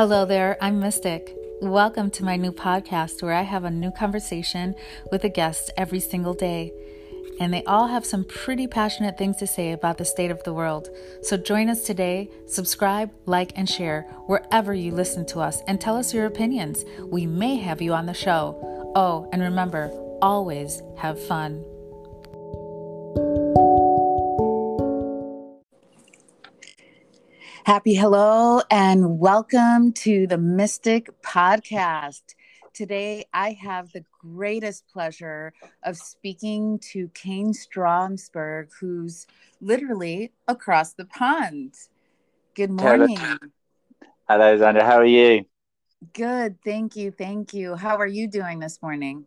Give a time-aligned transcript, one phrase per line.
[0.00, 1.36] Hello there, I'm Mystic.
[1.60, 4.74] Welcome to my new podcast where I have a new conversation
[5.12, 6.72] with a guest every single day.
[7.38, 10.54] And they all have some pretty passionate things to say about the state of the
[10.54, 10.88] world.
[11.20, 15.98] So join us today, subscribe, like, and share wherever you listen to us, and tell
[15.98, 16.82] us your opinions.
[17.04, 18.92] We may have you on the show.
[18.96, 19.90] Oh, and remember,
[20.22, 21.62] always have fun.
[27.70, 32.34] Happy hello and welcome to the Mystic Podcast.
[32.74, 35.52] Today I have the greatest pleasure
[35.84, 39.28] of speaking to Kaine Stromsberg, who's
[39.60, 41.76] literally across the pond.
[42.56, 43.16] Good morning.
[43.16, 43.38] Hello,
[44.28, 44.82] Hello Xander.
[44.82, 45.44] How are you?
[46.12, 46.56] Good.
[46.64, 47.12] Thank you.
[47.12, 47.76] Thank you.
[47.76, 49.26] How are you doing this morning?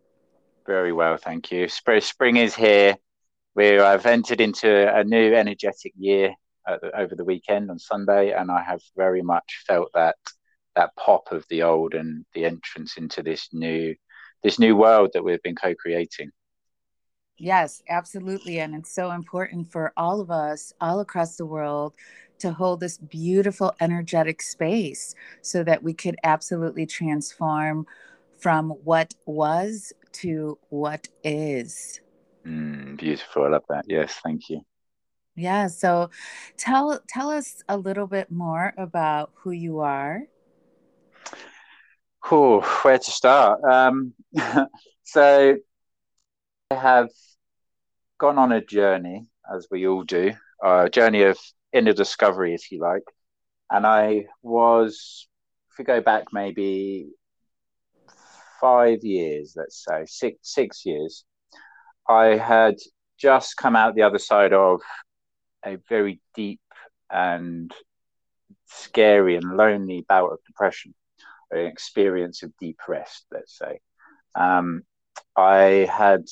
[0.66, 1.16] Very well.
[1.16, 1.66] Thank you.
[1.66, 2.98] Spring is here.
[3.54, 6.34] We have entered into a new energetic year
[6.66, 10.16] the, over the weekend on Sunday, and I have very much felt that
[10.74, 13.94] that pop of the old and the entrance into this new
[14.42, 16.30] this new world that we've been co-creating.
[17.36, 21.94] Yes, absolutely, and it's so important for all of us all across the world
[22.38, 27.86] to hold this beautiful energetic space so that we could absolutely transform
[28.38, 32.00] from what was to what is.
[32.46, 33.44] Mm, beautiful.
[33.44, 33.84] I love that.
[33.88, 34.60] Yes, thank you.
[35.36, 35.66] Yeah.
[35.66, 36.10] So
[36.56, 40.22] tell tell us a little bit more about who you are.
[42.30, 43.62] Oh, where to start?
[43.64, 44.14] Um,
[45.04, 45.56] so
[46.70, 47.10] I have
[48.18, 50.32] gone on a journey, as we all do,
[50.62, 51.38] a journey of
[51.72, 53.02] inner discovery, if you like.
[53.70, 55.28] And I was,
[55.70, 57.08] if we go back maybe
[58.60, 61.24] five years, let's say six six years,
[62.08, 62.76] I had
[63.18, 64.80] just come out the other side of
[65.64, 66.60] a very deep
[67.10, 67.72] and
[68.66, 70.94] scary and lonely bout of depression,
[71.50, 73.80] an experience of deep rest, let's say.
[74.34, 74.82] Um,
[75.36, 76.24] I had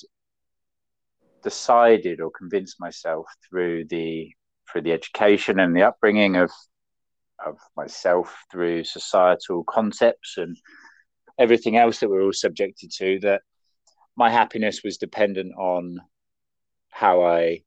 [1.43, 4.31] decided or convinced myself through the
[4.71, 6.51] through the education and the upbringing of
[7.45, 10.57] of myself through societal concepts and
[11.39, 13.43] everything else that we're all subjected to that
[14.17, 15.99] my happiness was dependent on
[16.91, 17.63] how I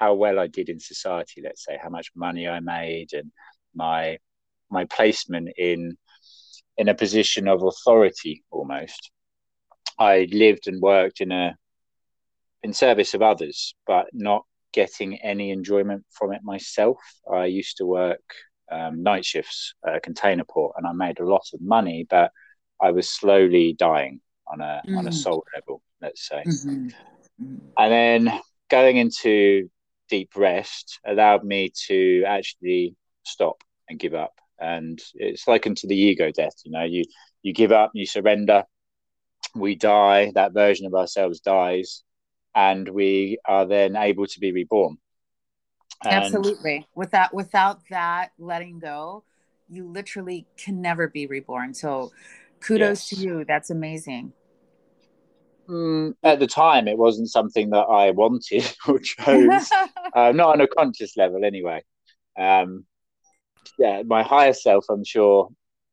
[0.00, 3.30] how well I did in society, let's say, how much money I made and
[3.74, 4.18] my
[4.70, 5.96] my placement in
[6.78, 9.10] in a position of authority almost.
[9.98, 11.54] I lived and worked in a
[12.62, 16.98] in service of others, but not getting any enjoyment from it myself.
[17.30, 18.22] I used to work
[18.72, 22.30] um, night shifts at a container port, and I made a lot of money, but
[22.80, 24.96] I was slowly dying on a mm.
[24.96, 25.22] on a mm.
[25.24, 26.42] soul level, let's say.
[26.46, 26.86] Mm-hmm.
[27.42, 27.56] Mm-hmm.
[27.76, 28.40] And then
[28.70, 29.68] going into
[30.10, 34.34] deep rest allowed me to actually stop and give up.
[34.58, 36.54] And it's likened to the ego death.
[36.64, 37.04] You know, you
[37.42, 38.64] you give up, you surrender,
[39.54, 40.32] we die.
[40.34, 42.02] That version of ourselves dies,
[42.54, 44.98] and we are then able to be reborn.
[46.04, 46.86] And Absolutely.
[46.94, 49.24] Without without that letting go,
[49.68, 51.74] you literally can never be reborn.
[51.74, 52.12] So,
[52.60, 53.08] kudos yes.
[53.08, 53.44] to you.
[53.46, 54.32] That's amazing.
[55.70, 59.70] Mm, at the time, it wasn't something that I wanted or chose,
[60.14, 61.82] uh, not on a conscious level, anyway.
[62.36, 62.86] Um,
[63.78, 65.48] yeah, my higher self, I'm sure,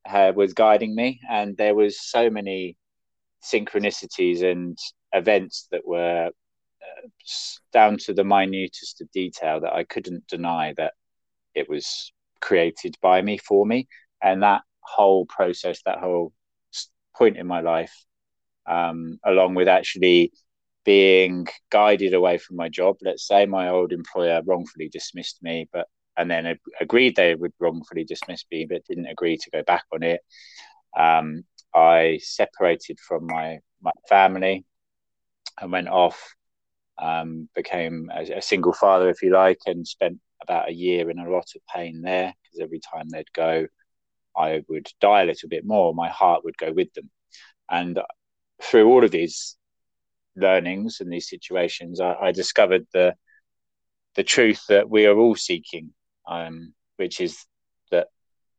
[0.09, 2.75] uh, was guiding me, and there was so many
[3.43, 4.77] synchronicities and
[5.13, 6.31] events that were uh,
[7.71, 10.94] down to the minutest of detail that I couldn't deny that
[11.53, 12.11] it was
[12.41, 13.88] created by me for me,
[14.23, 16.33] and that whole process, that whole
[17.15, 17.94] point in my life
[18.67, 20.31] um, along with actually
[20.85, 22.95] being guided away from my job.
[23.01, 27.53] Let's say my old employer wrongfully dismissed me, but and then ag- agreed they would
[27.59, 30.22] wrongfully dismiss me, but didn't agree to go back on it.
[30.97, 31.44] Um,
[31.75, 34.66] I separated from my my family
[35.59, 36.33] and went off.
[37.00, 41.19] Um, became a, a, single father, if you like, and spent about a year in
[41.19, 43.68] a lot of pain there because every time they'd go,
[44.36, 45.94] I would die a little bit more.
[45.94, 47.12] My heart would go with them,
[47.69, 48.00] and
[48.62, 49.57] through all of these
[50.36, 53.15] learnings and these situations, I, I discovered the
[54.15, 55.94] the truth that we are all seeking,
[56.27, 57.45] um, which is
[57.92, 58.07] that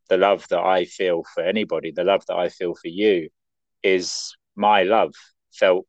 [0.09, 3.29] the love that I feel for anybody, the love that I feel for you,
[3.83, 5.13] is my love
[5.53, 5.87] felt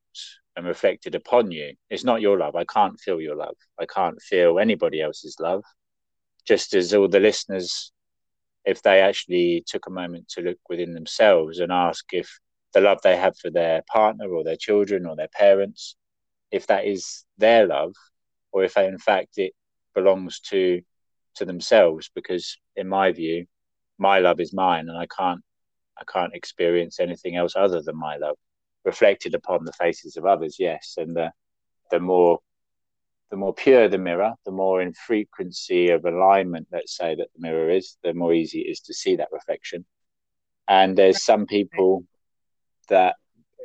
[0.55, 1.73] and reflected upon you.
[1.89, 2.55] It's not your love.
[2.55, 3.55] I can't feel your love.
[3.79, 5.63] I can't feel anybody else's love.
[6.45, 7.91] Just as all the listeners,
[8.65, 12.39] if they actually took a moment to look within themselves and ask if
[12.73, 15.95] the love they have for their partner or their children or their parents,
[16.51, 17.93] if that is their love,
[18.51, 19.53] or if in fact it
[19.95, 20.81] belongs to
[21.35, 22.09] to themselves.
[22.13, 23.45] Because in my view,
[23.97, 25.41] my love is mine, and I can't
[25.97, 28.37] I can't experience anything else other than my love
[28.85, 30.57] reflected upon the faces of others.
[30.59, 31.31] Yes, and the
[31.91, 32.39] the more
[33.31, 37.41] the more pure the mirror, the more in frequency of alignment, let's say, that the
[37.41, 39.85] mirror is, the more easy it is to see that reflection.
[40.67, 42.05] And there's some people
[42.89, 43.15] that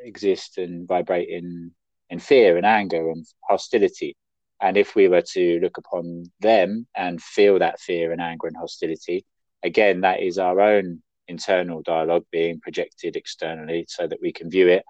[0.03, 1.73] exist and vibrate in
[2.11, 4.17] in fear and anger and hostility.
[4.61, 8.57] And if we were to look upon them and feel that fear and anger and
[8.57, 9.25] hostility,
[9.63, 14.69] again, that is our own internal dialogue being projected externally so that we can view
[14.69, 14.85] it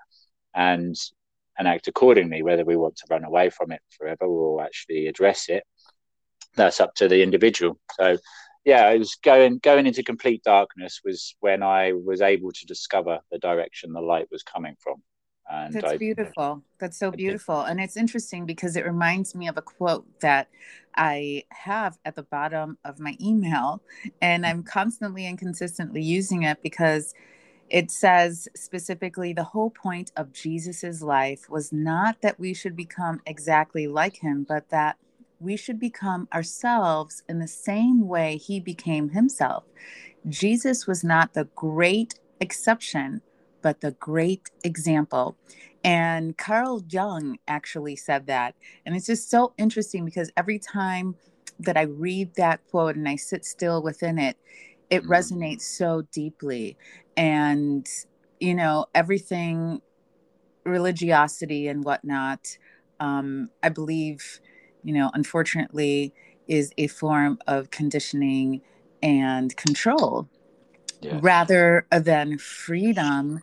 [0.54, 0.96] and
[1.56, 5.48] and act accordingly, whether we want to run away from it forever or actually address
[5.48, 5.62] it.
[6.56, 7.78] That's up to the individual.
[7.92, 8.16] So
[8.64, 13.20] yeah, it was going going into complete darkness was when I was able to discover
[13.30, 15.02] the direction the light was coming from.
[15.50, 16.62] And That's I, beautiful.
[16.80, 17.60] That's so beautiful.
[17.60, 20.48] And it's interesting because it reminds me of a quote that
[20.96, 23.82] I have at the bottom of my email.
[24.22, 27.12] And I'm constantly and consistently using it because
[27.68, 33.20] it says specifically the whole point of Jesus's life was not that we should become
[33.26, 34.96] exactly like him, but that
[35.44, 39.64] we should become ourselves in the same way he became himself.
[40.28, 43.20] Jesus was not the great exception,
[43.62, 45.36] but the great example.
[45.84, 48.54] And Carl Jung actually said that.
[48.86, 51.14] And it's just so interesting because every time
[51.60, 54.36] that I read that quote and I sit still within it,
[54.90, 55.08] it mm.
[55.08, 56.76] resonates so deeply.
[57.16, 57.86] And,
[58.40, 59.82] you know, everything,
[60.64, 62.56] religiosity and whatnot,
[62.98, 64.40] um, I believe,
[64.84, 66.14] you know, unfortunately,
[66.46, 68.60] is a form of conditioning
[69.02, 70.28] and control
[71.00, 71.22] yes.
[71.22, 73.40] rather than freedom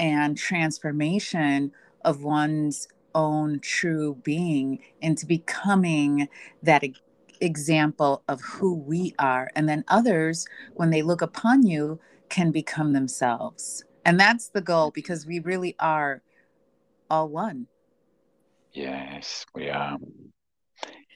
[0.00, 1.72] and transformation
[2.04, 6.28] of one's own true being into becoming
[6.62, 6.84] that
[7.40, 9.50] example of who we are.
[9.54, 13.84] And then others, when they look upon you, can become themselves.
[14.04, 16.22] And that's the goal because we really are
[17.10, 17.66] all one.
[18.72, 19.96] Yes, we are.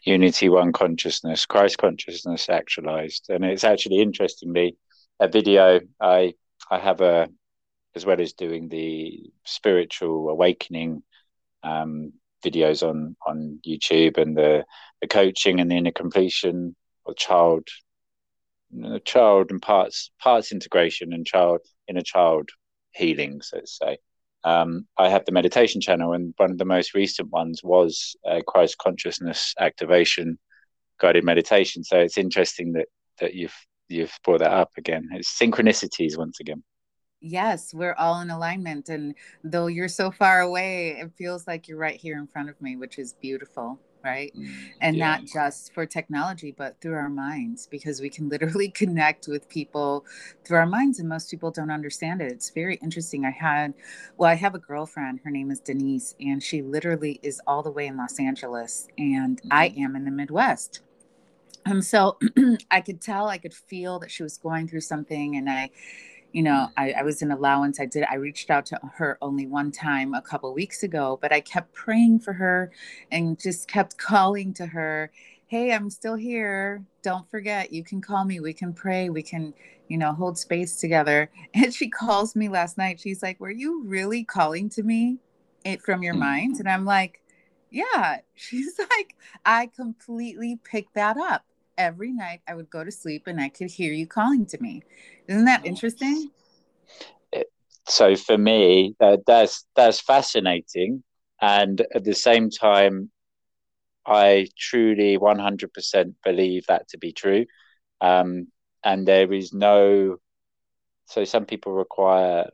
[0.04, 3.26] Unity, one consciousness, Christ consciousness actualized.
[3.28, 4.76] And it's actually interestingly
[5.20, 6.34] a video I
[6.70, 7.28] I have a
[7.94, 11.02] as well as doing the spiritual awakening
[11.62, 12.12] um,
[12.44, 14.64] videos on on YouTube and the
[15.00, 17.68] the coaching and the inner completion or child
[19.04, 22.48] child and parts parts integration and child inner child
[22.92, 23.98] healings let's say
[24.44, 28.40] um, I have the meditation channel and one of the most recent ones was uh,
[28.46, 30.38] Christ consciousness activation
[31.00, 32.86] guided meditation so it's interesting that
[33.20, 33.56] that you've
[33.88, 36.62] you've brought that up again it's synchronicities once again
[37.22, 38.88] yes, we're all in alignment.
[38.88, 42.60] And though you're so far away, it feels like you're right here in front of
[42.60, 43.80] me, which is beautiful.
[44.04, 44.34] Right.
[44.36, 45.10] Mm, and yeah.
[45.10, 50.04] not just for technology, but through our minds, because we can literally connect with people
[50.44, 50.98] through our minds.
[50.98, 52.32] And most people don't understand it.
[52.32, 53.24] It's very interesting.
[53.24, 53.74] I had,
[54.16, 55.20] well, I have a girlfriend.
[55.24, 59.38] Her name is Denise, and she literally is all the way in Los Angeles, and
[59.38, 59.48] mm-hmm.
[59.52, 60.80] I am in the Midwest.
[61.64, 62.18] And so
[62.70, 65.36] I could tell, I could feel that she was going through something.
[65.36, 65.70] And I,
[66.32, 66.72] you know mm.
[66.76, 70.14] I, I, was in allowance i did i reached out to her only one time
[70.14, 72.72] a couple weeks ago but i kept praying for her
[73.10, 75.10] and just kept calling to her
[75.52, 76.82] hey i'm still here.
[77.02, 78.40] Don't forget you can call me.
[78.40, 79.10] We can pray.
[79.10, 79.52] We can
[79.86, 81.30] you know hold space together.
[81.54, 82.98] And she calls me last night.
[82.98, 85.18] She's like were you really calling to me
[85.62, 86.20] it from your mm.
[86.20, 86.58] mind?
[86.58, 87.20] And i'm like
[87.70, 88.20] yeah.
[88.34, 89.14] She's like
[89.44, 91.44] i completely picked that up
[91.78, 94.82] every night I would go to sleep and I could hear you calling to me.
[95.28, 96.30] Isn't that interesting?
[97.88, 101.02] so for me, uh, that's that's fascinating,
[101.40, 103.10] and at the same time,
[104.06, 107.46] I truly 100% believe that to be true.
[108.00, 108.48] Um,
[108.84, 110.16] and there is no,
[111.06, 112.50] so some people require,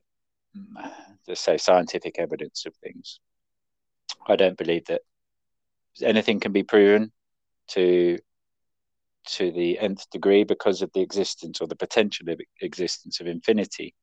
[1.27, 3.21] let's say, scientific evidence of things.
[4.27, 5.03] I don't believe that
[6.03, 7.13] anything can be proven
[7.69, 8.19] to
[9.29, 13.95] to the nth degree because of the existence or the potential of existence of infinity.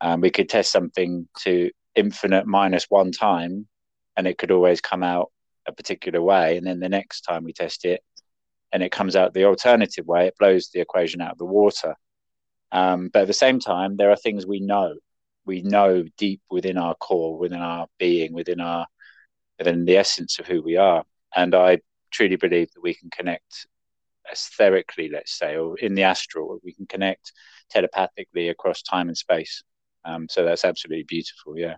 [0.00, 3.66] Um, we could test something to infinite minus one time,
[4.16, 5.30] and it could always come out
[5.66, 6.56] a particular way.
[6.56, 8.02] And then the next time we test it,
[8.72, 11.94] and it comes out the alternative way, it blows the equation out of the water.
[12.72, 14.96] Um, but at the same time, there are things we know.
[15.46, 18.86] We know deep within our core, within our being, within our
[19.58, 21.04] within the essence of who we are.
[21.36, 21.78] And I
[22.10, 23.66] truly believe that we can connect
[24.32, 26.58] etherically, let's say, or in the astral.
[26.64, 27.32] We can connect
[27.70, 29.62] telepathically across time and space.
[30.04, 31.58] Um, so that's absolutely beautiful.
[31.58, 31.76] Yeah.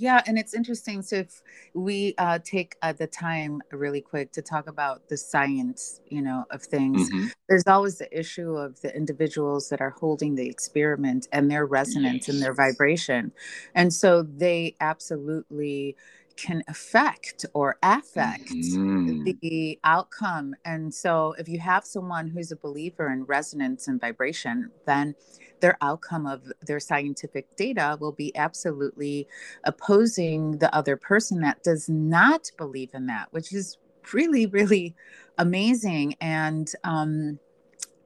[0.00, 1.02] Yeah, and it's interesting.
[1.02, 1.42] So if
[1.74, 6.46] we uh, take uh, the time really quick to talk about the science, you know,
[6.50, 7.26] of things, mm-hmm.
[7.50, 12.28] there's always the issue of the individuals that are holding the experiment and their resonance
[12.28, 12.34] yes.
[12.34, 13.30] and their vibration,
[13.74, 15.96] and so they absolutely
[16.40, 19.24] can affect or affect mm-hmm.
[19.42, 20.54] the outcome.
[20.64, 25.14] And so if you have someone who's a believer in resonance and vibration, then
[25.60, 29.28] their outcome of their scientific data will be absolutely
[29.64, 33.76] opposing the other person that does not believe in that, which is
[34.14, 34.94] really, really
[35.36, 36.14] amazing.
[36.22, 37.38] And um,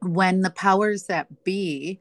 [0.01, 2.01] when the powers that be,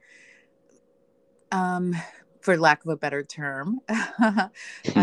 [1.52, 1.96] um,
[2.44, 4.50] for lack of a better term, uh,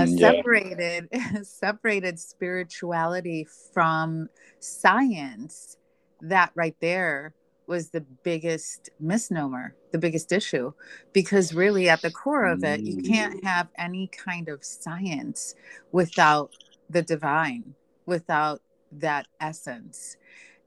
[0.07, 1.09] separated
[1.43, 4.29] separated spirituality from
[4.61, 5.79] science.
[6.21, 7.35] That right there
[7.67, 10.73] was the biggest misnomer, the biggest issue,
[11.15, 13.45] because really at the core of it, you can't mm.
[13.45, 15.55] have any kind of science
[15.93, 16.55] without
[16.91, 18.61] the divine, without
[18.93, 20.19] that essence.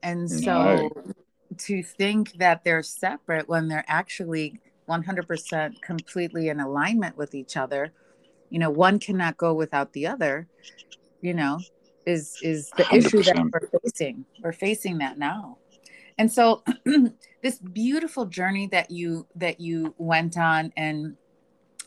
[0.02, 1.14] And so no.
[1.58, 7.92] to think that they're separate when they're actually 100% completely in alignment with each other,
[8.50, 10.46] you know, one cannot go without the other,
[11.20, 11.58] you know,
[12.06, 12.96] is is the 100%.
[13.06, 14.24] issue that we're facing.
[14.42, 15.58] We're facing that now
[16.18, 16.62] and so
[17.42, 21.16] this beautiful journey that you that you went on and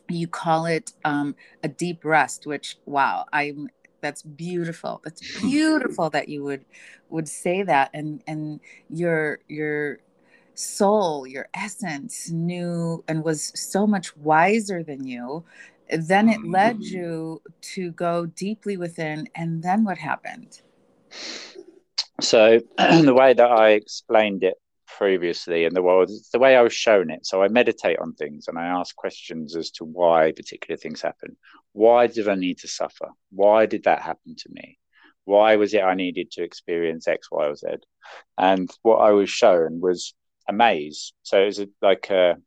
[0.09, 3.69] you call it um, a deep rest which wow i'm
[4.01, 6.63] that's beautiful that's beautiful that you would
[7.09, 9.99] would say that and and your your
[10.57, 15.43] soul your essence knew and was so much wiser than you
[15.89, 16.95] then it led mm-hmm.
[16.95, 20.61] you to go deeply within and then what happened
[22.21, 24.55] so the way that I explained it
[24.97, 27.25] previously in the world is the way I was shown it.
[27.25, 31.37] So I meditate on things and I ask questions as to why particular things happen.
[31.73, 33.09] Why did I need to suffer?
[33.29, 34.79] Why did that happen to me?
[35.25, 37.67] Why was it I needed to experience X, Y, or Z?
[38.37, 40.15] And what I was shown was
[40.47, 41.13] a maze.
[41.23, 42.37] So it was like a,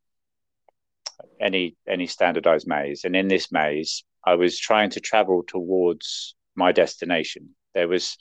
[1.40, 3.04] any any standardized maze.
[3.04, 7.50] And in this maze, I was trying to travel towards my destination.
[7.74, 8.16] There was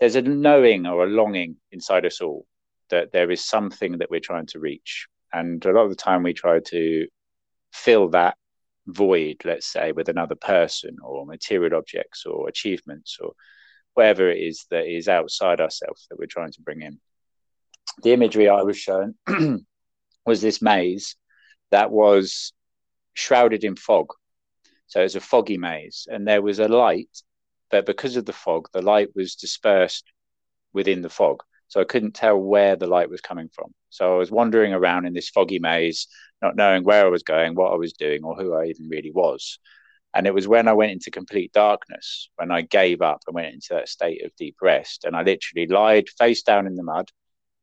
[0.00, 2.46] there's a knowing or a longing inside us all
[2.90, 5.06] that there is something that we're trying to reach.
[5.32, 7.06] And a lot of the time we try to
[7.72, 8.36] fill that
[8.86, 13.32] void, let's say, with another person or material objects or achievements or
[13.94, 17.00] whatever it is that is outside ourselves that we're trying to bring in.
[18.02, 19.14] The imagery I was shown
[20.26, 21.16] was this maze
[21.70, 22.52] that was
[23.14, 24.08] shrouded in fog.
[24.86, 27.10] So it was a foggy maze, and there was a light
[27.70, 30.04] but because of the fog, the light was dispersed
[30.72, 31.42] within the fog.
[31.68, 33.72] So I couldn't tell where the light was coming from.
[33.90, 36.06] So I was wandering around in this foggy maze,
[36.40, 39.10] not knowing where I was going, what I was doing, or who I even really
[39.10, 39.58] was.
[40.14, 43.52] And it was when I went into complete darkness, when I gave up and went
[43.52, 45.04] into that state of deep rest.
[45.04, 47.10] And I literally lied face down in the mud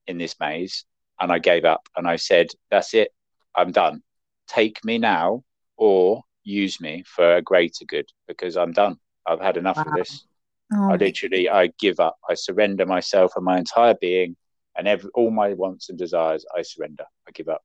[0.07, 0.85] in this maze
[1.19, 3.11] and I gave up and I said, That's it,
[3.55, 4.01] I'm done.
[4.47, 5.43] Take me now
[5.77, 8.97] or use me for a greater good because I'm done.
[9.25, 9.85] I've had enough wow.
[9.87, 10.25] of this.
[10.73, 12.17] Oh, I literally, I give up.
[12.29, 14.35] I surrender myself and my entire being,
[14.75, 16.45] and every, all my wants and desires.
[16.55, 17.05] I surrender.
[17.27, 17.63] I give up.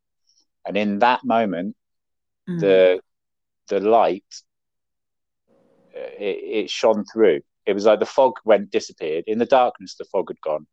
[0.67, 1.75] And in that moment,
[2.49, 2.61] mm.
[2.61, 3.01] the
[3.69, 4.25] the light
[5.97, 7.41] uh, it, it shone through.
[7.67, 9.25] It was like the fog went disappeared.
[9.27, 10.67] In the darkness, the fog had gone.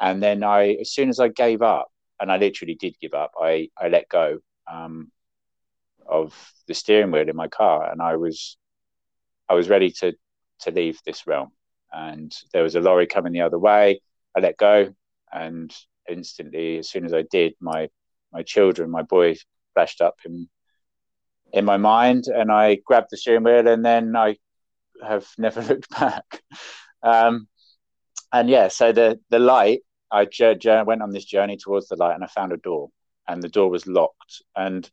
[0.00, 1.88] And then I, as soon as I gave up,
[2.20, 4.38] and I literally did give up, I I let go
[4.70, 5.10] um,
[6.06, 6.34] of
[6.66, 8.56] the steering wheel in my car, and I was
[9.48, 10.14] I was ready to
[10.60, 11.50] to leave this realm.
[11.92, 14.00] And there was a lorry coming the other way.
[14.36, 14.94] I let go,
[15.32, 15.74] and
[16.08, 17.88] instantly, as soon as I did, my
[18.32, 19.36] my children, my boy,
[19.74, 20.48] flashed up in
[21.52, 24.36] in my mind, and I grabbed the steering wheel, and then I
[25.06, 26.42] have never looked back.
[27.02, 27.48] Um,
[28.40, 31.96] and yeah, so the the light, I j- j- went on this journey towards the
[31.96, 32.90] light, and I found a door,
[33.26, 34.88] and the door was locked, and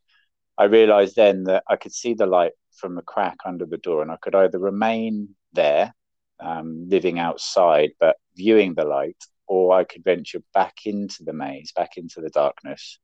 [0.56, 4.02] I realized then that I could see the light from a crack under the door,
[4.02, 5.94] and I could either remain there,
[6.40, 11.72] um, living outside but viewing the light, or I could venture back into the maze,
[11.72, 12.98] back into the darkness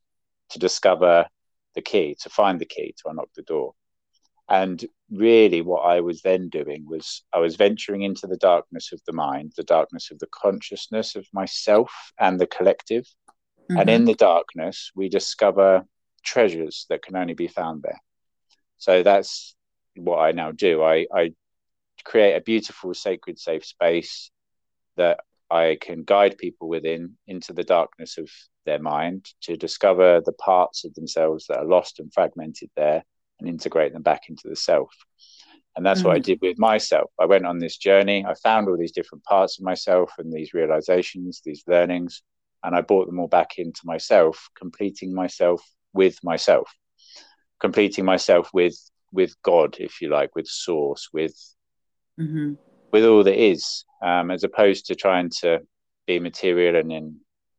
[0.50, 1.26] to discover
[1.75, 3.75] the key, to find the key to unlock the door.
[4.49, 9.00] And really, what I was then doing was I was venturing into the darkness of
[9.07, 13.07] the mind, the darkness of the consciousness of myself and the collective.
[13.71, 13.79] Mm-hmm.
[13.79, 15.85] And in the darkness, we discover
[16.23, 18.00] treasures that can only be found there.
[18.79, 19.55] So that's
[19.97, 20.83] what I now do.
[20.83, 21.35] I, I
[22.05, 24.31] create a beautiful, sacred, safe space
[24.97, 28.31] that I can guide people within into the darkness of
[28.64, 33.05] their mind to discover the parts of themselves that are lost and fragmented there
[33.40, 34.92] and integrate them back into the self.
[35.76, 36.06] And that's mm.
[36.06, 36.25] what I mm.
[36.25, 37.11] did with myself.
[37.18, 38.25] I went on this journey.
[38.26, 42.23] I found all these different parts of myself and these realizations, these learnings,
[42.62, 46.70] and I brought them all back into myself, completing myself with myself,
[47.61, 48.78] completing myself with
[49.12, 51.35] with God, if you like, with Source, with
[52.20, 52.54] mm-hmm.
[52.92, 55.61] with all that is, um, as opposed to trying to
[56.06, 57.16] be material and in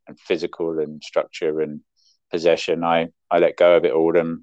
[0.07, 1.81] and physical and structure and
[2.29, 2.83] possession.
[2.83, 4.41] I I let go of it all and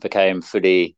[0.00, 0.96] became fully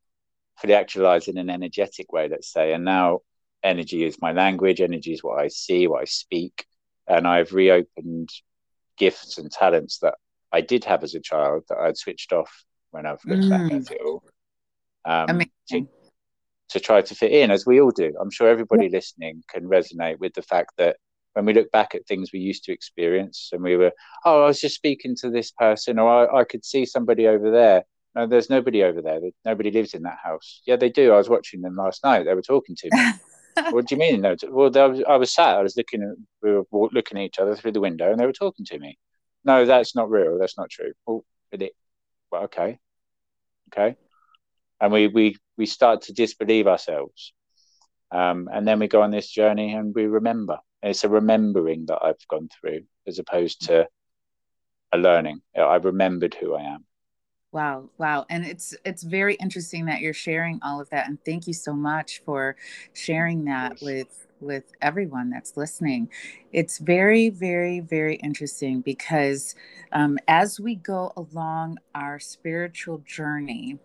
[0.59, 2.73] fully actualized in an energetic way, let's say.
[2.73, 3.21] And now
[3.63, 4.81] energy is my language.
[4.81, 6.67] Energy is what I see, what I speak,
[7.07, 8.31] and I've reopened
[8.97, 10.15] gifts and talents that
[10.53, 13.51] I did have as a child that I'd switched off when I've looked mm.
[13.51, 14.23] back at it all.
[15.05, 15.41] Um,
[15.71, 15.89] to,
[16.69, 18.15] to, try to fit in, as we all do.
[18.21, 18.93] I'm sure everybody yeah.
[18.93, 20.97] listening can resonate with the fact that
[21.33, 23.93] when we look back at things we used to experience and we were,
[24.25, 27.51] oh, I was just speaking to this person, or I, I could see somebody over
[27.51, 27.85] there.
[28.15, 29.21] No, there's nobody over there.
[29.45, 30.61] Nobody lives in that house.
[30.67, 31.13] Yeah, they do.
[31.13, 32.25] I was watching them last night.
[32.25, 33.13] They were talking to me.
[33.71, 34.21] what do you mean?
[34.21, 35.57] No, well, was, I was sat.
[35.57, 36.15] I was looking at.
[36.43, 38.99] We were looking at each other through the window, and they were talking to me.
[39.45, 40.39] No, that's not real.
[40.39, 40.93] That's not true.
[41.07, 41.73] Well, it,
[42.31, 42.79] well okay,
[43.73, 43.97] okay,
[44.81, 47.33] and we we we start to disbelieve ourselves,
[48.11, 50.59] um, and then we go on this journey, and we remember.
[50.83, 53.87] It's a remembering that I've gone through, as opposed to
[54.93, 55.41] a learning.
[55.57, 56.85] I remembered who I am.
[57.53, 58.25] Wow, wow.
[58.31, 61.75] And it's it's very interesting that you're sharing all of that and thank you so
[61.75, 62.57] much for
[62.95, 66.09] sharing that with with everyone that's listening.
[66.53, 69.55] It's very very very interesting because
[69.93, 73.79] um, as we go along our spiritual journey,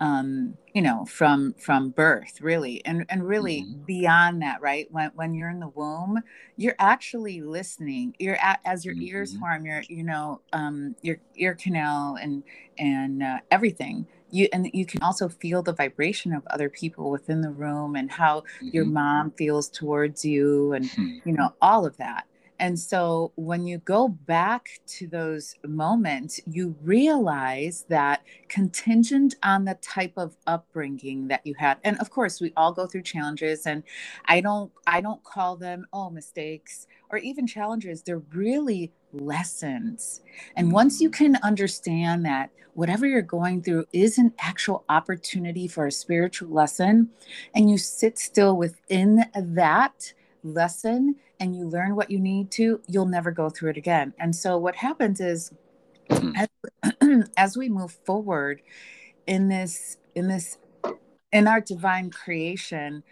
[0.00, 3.82] um, you know, from from birth, really, and and really mm-hmm.
[3.82, 4.86] beyond that, right?
[4.90, 6.22] When when you're in the womb,
[6.56, 8.14] you're actually listening.
[8.18, 9.04] You're at, as your mm-hmm.
[9.04, 12.42] ears form, your you know, um, your ear canal and
[12.78, 14.06] and uh, everything.
[14.30, 18.10] You and you can also feel the vibration of other people within the room and
[18.10, 18.68] how mm-hmm.
[18.68, 21.18] your mom feels towards you, and hmm.
[21.24, 22.26] you know all of that.
[22.60, 29.76] And so when you go back to those moments, you realize that contingent on the
[29.76, 31.78] type of upbringing that you had.
[31.84, 33.84] And of course, we all go through challenges and
[34.26, 38.02] I don't I don't call them oh mistakes or even challenges.
[38.02, 40.22] They're really lessons.
[40.56, 45.86] And once you can understand that whatever you're going through is an actual opportunity for
[45.88, 47.10] a spiritual lesson
[47.54, 53.06] and you sit still within that lesson and you learn what you need to, you'll
[53.06, 54.14] never go through it again.
[54.18, 55.52] And so what happens is
[56.08, 56.32] mm-hmm.
[56.36, 58.62] as, as we move forward
[59.26, 60.58] in this in this
[61.32, 63.02] in our divine creation,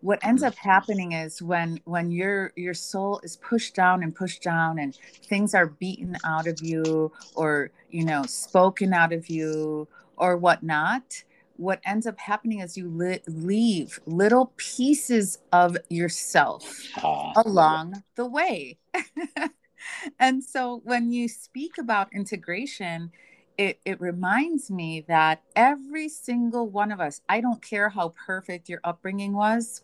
[0.00, 4.42] what ends up happening is when when your your soul is pushed down and pushed
[4.42, 9.88] down and things are beaten out of you or you know spoken out of you
[10.16, 11.22] or whatnot
[11.58, 18.24] what ends up happening is you li- leave little pieces of yourself uh, along the
[18.24, 18.78] way.
[20.20, 23.10] and so when you speak about integration,
[23.58, 28.68] it, it reminds me that every single one of us, I don't care how perfect
[28.68, 29.82] your upbringing was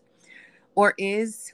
[0.75, 1.53] or is,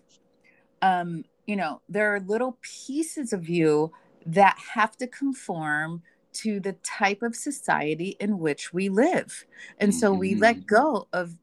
[0.84, 3.92] um, you know, there are little pieces of you
[4.28, 9.46] that have to conform to the type of society in which we live.
[9.80, 10.76] And so we let mm-hmm.
[10.76, 11.38] go of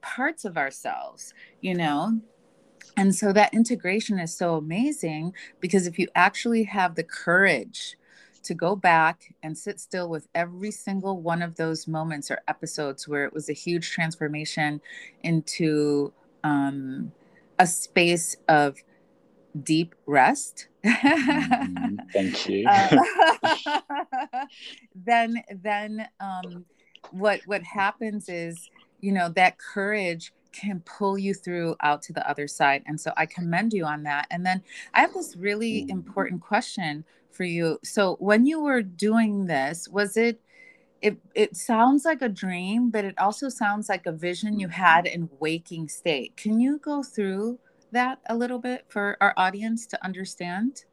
[0.00, 2.20] parts of ourselves, you know?
[2.96, 7.96] And so that integration is so amazing because if you actually have the courage
[8.42, 13.06] to go back and sit still with every single one of those moments or episodes
[13.06, 14.80] where it was a huge transformation
[15.22, 16.12] into
[16.44, 17.12] um,
[17.58, 18.76] a space of
[19.62, 20.68] deep rest.
[20.88, 22.66] Mm, thank you.
[22.68, 22.96] uh,
[24.94, 26.64] then, then um,
[27.10, 28.70] what what happens is,
[29.00, 33.12] you know, that courage can pull you through out to the other side, and so
[33.16, 34.26] I commend you on that.
[34.30, 34.62] And then
[34.94, 35.90] I have this really mm.
[35.90, 37.78] important question for you.
[37.84, 40.40] So when you were doing this, was it?
[41.00, 45.06] It, it sounds like a dream, but it also sounds like a vision you had
[45.06, 46.36] in waking state.
[46.36, 47.60] Can you go through
[47.92, 50.84] that a little bit for our audience to understand?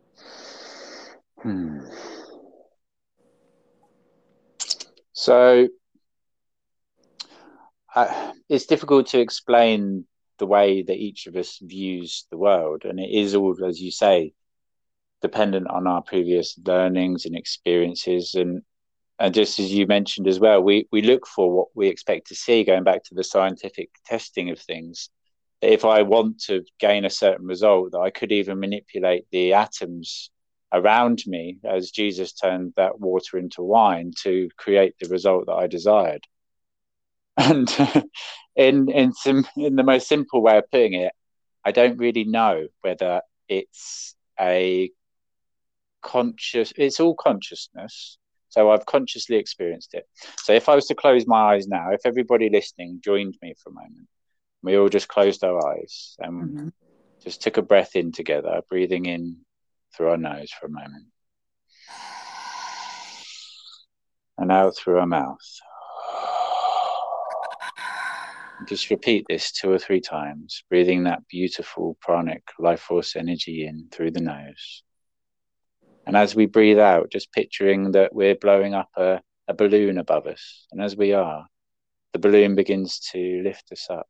[1.41, 1.81] Hmm.
[5.13, 5.67] So
[7.95, 10.05] uh, it's difficult to explain
[10.37, 13.91] the way that each of us views the world, and it is all, as you
[13.91, 14.33] say,
[15.21, 18.61] dependent on our previous learnings and experiences and
[19.17, 22.35] and just as you mentioned as well we we look for what we expect to
[22.35, 25.09] see going back to the scientific testing of things
[25.61, 30.29] if I want to gain a certain result, that I could even manipulate the atoms
[30.71, 35.67] around me as Jesus turned that water into wine to create the result that I
[35.67, 36.25] desired.
[37.37, 37.69] And
[38.55, 41.11] in in some in the most simple way of putting it,
[41.65, 44.89] I don't really know whether it's a
[46.01, 46.71] conscious.
[46.77, 48.17] It's all consciousness.
[48.49, 50.07] So I've consciously experienced it.
[50.37, 53.69] So if I was to close my eyes now, if everybody listening joined me for
[53.69, 54.07] a moment,
[54.65, 56.67] we all just closed our eyes and mm-hmm.
[57.23, 59.37] just took a breath in together, breathing in
[59.95, 61.05] through our nose for a moment
[64.37, 65.37] and out through our mouth.
[68.67, 73.87] Just repeat this two or three times, breathing that beautiful pranic life force energy in
[73.91, 74.83] through the nose.
[76.07, 80.27] And as we breathe out, just picturing that we're blowing up a, a balloon above
[80.27, 80.67] us.
[80.71, 81.45] And as we are,
[82.13, 84.07] the balloon begins to lift us up,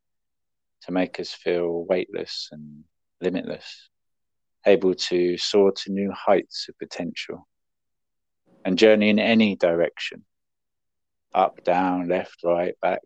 [0.86, 2.84] to make us feel weightless and
[3.20, 3.88] limitless,
[4.64, 7.46] able to soar to new heights of potential
[8.64, 10.24] and journey in any direction
[11.34, 13.02] up, down, left, right, back,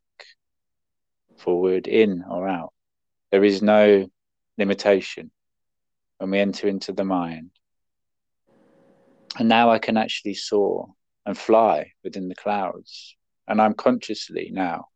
[1.36, 2.72] forward, in or out.
[3.32, 4.08] There is no
[4.56, 5.30] limitation
[6.18, 7.50] when we enter into the mind.
[9.38, 10.88] And now I can actually soar
[11.26, 13.16] and fly within the clouds.
[13.48, 14.86] And I'm consciously now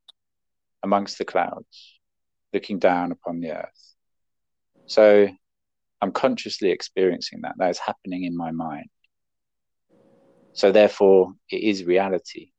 [0.82, 1.93] amongst the clouds,
[2.54, 3.94] looking down upon the earth.
[4.86, 5.28] So
[6.00, 7.56] I'm consciously experiencing that.
[7.58, 8.88] That is happening in my mind.
[10.52, 12.52] So therefore, it is reality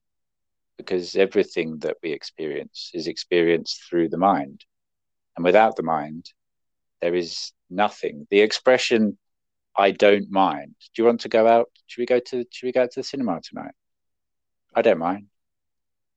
[0.77, 4.65] because everything that we experience is experienced through the mind.
[5.35, 6.29] And without the mind,
[7.01, 8.27] there is nothing.
[8.29, 9.17] The expression,
[9.77, 10.75] I don't mind.
[10.93, 11.69] Do you want to go out?
[11.87, 13.73] Should we go to should we go out to the cinema tonight?
[14.75, 15.27] I don't mind.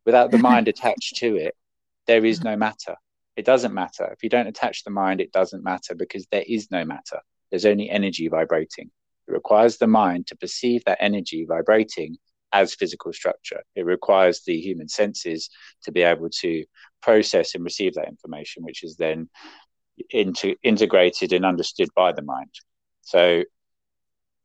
[0.05, 1.55] Without the mind attached to it,
[2.07, 2.97] there is no matter.
[3.39, 4.05] It doesn't matter.
[4.13, 7.21] If you don't attach the mind, it doesn't matter because there is no matter.
[7.51, 8.91] There's only energy vibrating.
[9.29, 12.17] It requires the mind to perceive that energy vibrating
[12.53, 13.63] as physical structure.
[13.77, 15.51] It requires the human senses
[15.85, 16.65] to be able to
[17.01, 19.31] process and receive that information, which is then
[20.11, 22.53] integrated and understood by the mind.
[23.03, 23.45] So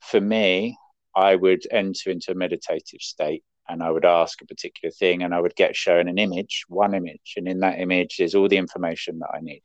[0.01, 0.77] for me,
[1.15, 5.33] I would enter into a meditative state and I would ask a particular thing and
[5.33, 7.33] I would get shown an image, one image.
[7.37, 9.63] And in that image is all the information that I need.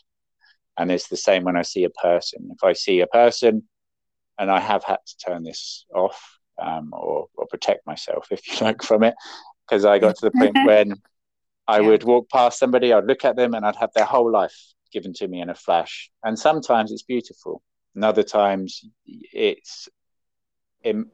[0.78, 2.50] And it's the same when I see a person.
[2.52, 3.64] If I see a person
[4.38, 8.64] and I have had to turn this off um, or, or protect myself, if you
[8.64, 9.14] like, from it.
[9.68, 10.94] Because I got to the point when
[11.66, 11.88] I yeah.
[11.88, 14.56] would walk past somebody, I'd look at them, and I'd have their whole life
[14.92, 16.10] given to me in a flash.
[16.24, 17.62] And sometimes it's beautiful,
[17.94, 19.88] and other times it's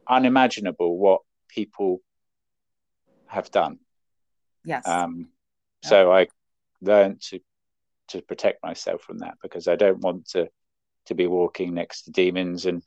[0.09, 2.01] unimaginable what people
[3.35, 3.79] have done.
[4.65, 4.87] Yes.
[4.87, 5.29] Um,
[5.83, 5.89] yeah.
[5.89, 6.29] So I
[6.81, 7.41] learned to
[8.09, 10.49] to protect myself from that because I don't want to
[11.07, 12.83] to be walking next to demons and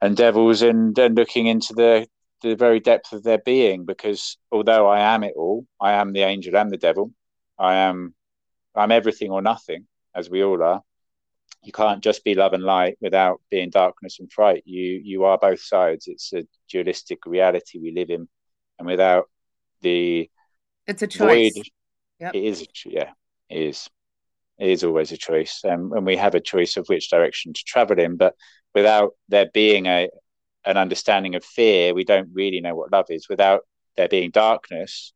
[0.00, 2.06] and devils and, and looking into the
[2.42, 6.22] the very depth of their being because although I am it all, I am the
[6.22, 7.12] angel and the devil.
[7.58, 8.14] I am
[8.74, 10.82] I'm everything or nothing, as we all are.
[11.62, 14.62] You can't just be love and light without being darkness and fright.
[14.66, 16.08] You you are both sides.
[16.08, 18.28] It's a dualistic reality we live in,
[18.82, 19.30] and without
[19.80, 20.28] the
[20.86, 21.54] it's a choice.
[21.54, 21.66] Void,
[22.18, 22.34] yep.
[22.34, 23.10] It is, yeah,
[23.48, 23.88] it is.
[24.58, 27.64] It is always a choice, um, and we have a choice of which direction to
[27.64, 28.16] travel in.
[28.16, 28.34] But
[28.74, 30.08] without there being a
[30.64, 33.28] an understanding of fear, we don't really know what love is.
[33.28, 33.62] Without
[33.96, 35.12] there being darkness,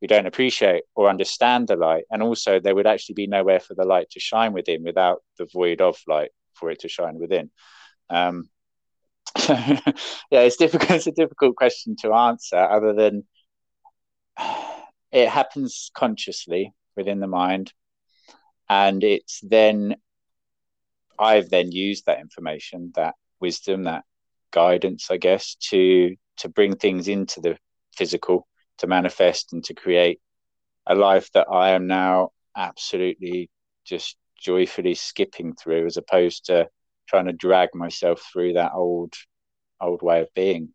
[0.00, 2.04] we don't appreciate or understand the light.
[2.10, 5.46] And also, there would actually be nowhere for the light to shine within without the
[5.52, 7.50] void of light for it to shine within.
[8.10, 8.48] Um,
[10.30, 10.90] yeah, it's difficult.
[10.96, 13.24] It's a difficult question to answer, other than
[15.12, 17.72] it happens consciously within the mind,
[18.68, 19.96] and it's then
[21.18, 24.04] I've then used that information, that wisdom, that
[24.52, 27.56] guidance, I guess, to to bring things into the
[27.96, 28.46] physical,
[28.78, 30.20] to manifest and to create
[30.86, 33.50] a life that I am now absolutely
[33.84, 36.68] just joyfully skipping through, as opposed to
[37.06, 39.14] trying to drag myself through that old
[39.80, 40.70] old way of being.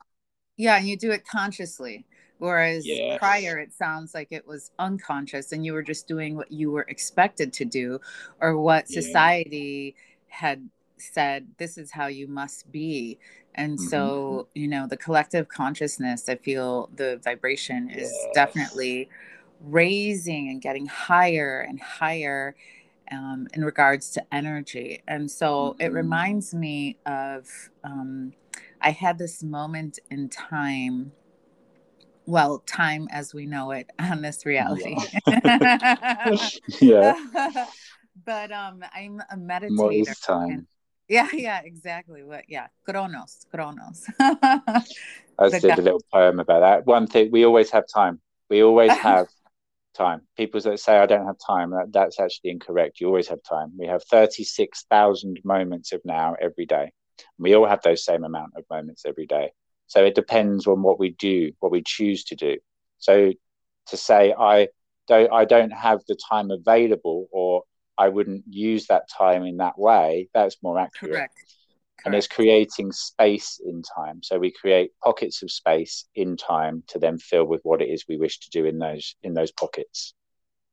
[0.58, 2.06] Yeah, and you do it consciously.
[2.38, 3.20] Whereas yes.
[3.20, 6.86] prior, it sounds like it was unconscious and you were just doing what you were
[6.88, 8.00] expected to do
[8.40, 9.00] or what yeah.
[9.00, 9.96] society
[10.28, 10.68] had
[10.98, 13.18] said this is how you must be
[13.56, 13.88] and mm-hmm.
[13.88, 19.10] so you know the collective consciousness i feel the vibration is definitely
[19.62, 22.56] raising and getting higher and higher
[23.12, 25.82] um, in regards to energy and so mm-hmm.
[25.82, 27.48] it reminds me of
[27.84, 28.34] um,
[28.82, 31.12] i had this moment in time
[32.26, 34.96] well time as we know it on this reality
[35.28, 36.38] yeah,
[36.82, 37.66] yeah.
[38.26, 39.78] but um, I'm a meditator.
[39.78, 40.50] What is time?
[40.50, 40.68] And,
[41.08, 42.24] yeah, yeah, exactly.
[42.24, 42.44] What?
[42.48, 44.06] Yeah, Kronos, Kronos.
[44.20, 46.86] I did a little poem about that.
[46.86, 48.20] One thing, we always have time.
[48.50, 49.28] We always have
[49.94, 50.22] time.
[50.38, 53.00] People that say I don't have time, that, that's actually incorrect.
[53.00, 53.74] You always have time.
[53.78, 56.92] We have 36,000 moments of now every day.
[57.38, 59.52] We all have those same amount of moments every day.
[59.88, 62.58] So it depends on what we do, what we choose to do.
[62.98, 63.34] So
[63.88, 64.70] to say I
[65.08, 67.64] don't I don't have the time available or
[67.98, 71.14] I wouldn't use that time in that way, that's more accurate.
[71.14, 71.36] Correct.
[72.06, 74.22] And it's creating space in time.
[74.24, 78.06] So we create pockets of space in time to then fill with what it is
[78.08, 80.14] we wish to do in those in those pockets.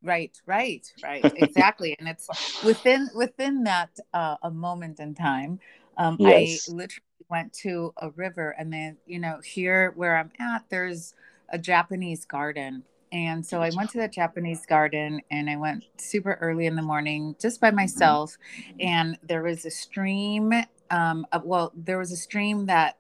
[0.03, 1.25] Right, right, right.
[1.37, 1.97] Exactly.
[1.99, 2.29] and it's
[2.63, 5.59] within within that uh, a moment in time.
[5.97, 6.69] Um, yes.
[6.69, 11.15] I literally went to a river and then, you know, here where I'm at, there's
[11.51, 12.85] a Japanese garden.
[13.11, 16.83] And so I went to the Japanese garden and I went super early in the
[16.83, 17.77] morning just by mm-hmm.
[17.77, 18.37] myself.
[18.79, 20.53] And there was a stream.
[20.91, 22.97] Um, uh, well, there was a stream that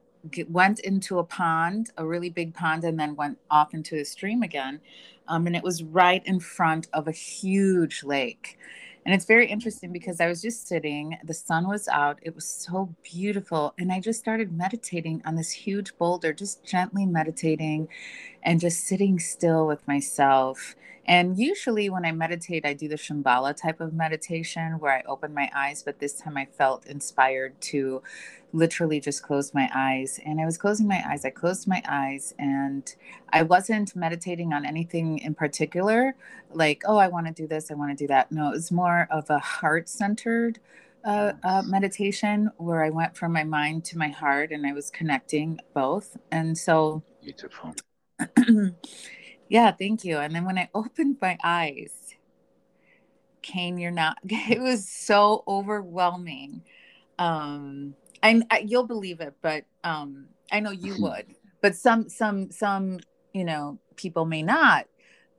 [0.48, 4.42] went into a pond, a really big pond, and then went off into a stream
[4.42, 4.80] again.
[5.28, 8.58] Um, and it was right in front of a huge lake.
[9.08, 12.44] And it's very interesting because I was just sitting, the sun was out, it was
[12.44, 13.72] so beautiful.
[13.78, 17.88] And I just started meditating on this huge boulder, just gently meditating
[18.42, 20.76] and just sitting still with myself.
[21.06, 25.32] And usually, when I meditate, I do the Shambhala type of meditation where I open
[25.32, 28.02] my eyes, but this time I felt inspired to
[28.52, 30.20] literally just closed my eyes.
[30.24, 31.24] And I was closing my eyes.
[31.24, 32.94] I closed my eyes and
[33.30, 36.14] I wasn't meditating on anything in particular,
[36.50, 38.32] like, oh, I want to do this, I want to do that.
[38.32, 40.60] No, it was more of a heart centered
[41.04, 44.90] uh, uh, meditation where I went from my mind to my heart and I was
[44.90, 46.16] connecting both.
[46.30, 47.74] And so, beautiful.
[49.48, 50.18] yeah, thank you.
[50.18, 52.14] And then when I opened my eyes,
[53.42, 56.62] Kaine, you're not, it was so overwhelming.
[57.18, 61.26] Um, I, I you'll believe it, but um, I know you would.
[61.60, 63.00] But some some some
[63.32, 64.86] you know people may not.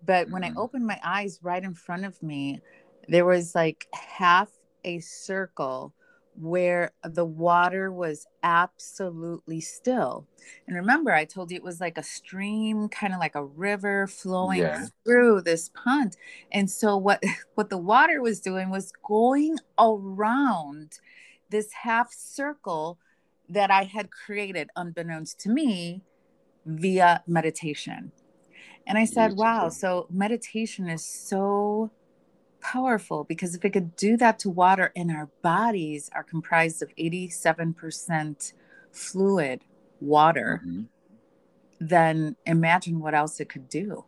[0.05, 0.59] But when I mm-hmm.
[0.59, 2.61] opened my eyes, right in front of me,
[3.07, 4.49] there was like half
[4.85, 5.93] a circle
[6.39, 10.25] where the water was absolutely still.
[10.67, 14.07] And remember, I told you it was like a stream, kind of like a river
[14.07, 14.85] flowing yeah.
[15.03, 16.15] through this pond.
[16.51, 17.21] And so what
[17.55, 20.99] what the water was doing was going around
[21.49, 22.97] this half circle
[23.49, 26.03] that I had created unbeknownst to me
[26.65, 28.11] via meditation.
[28.85, 31.91] And I said, wow, so meditation is so
[32.61, 36.89] powerful because if it could do that to water and our bodies are comprised of
[36.95, 38.53] 87%
[38.91, 39.63] fluid
[39.99, 40.83] water, mm-hmm.
[41.79, 44.05] then imagine what else it could do.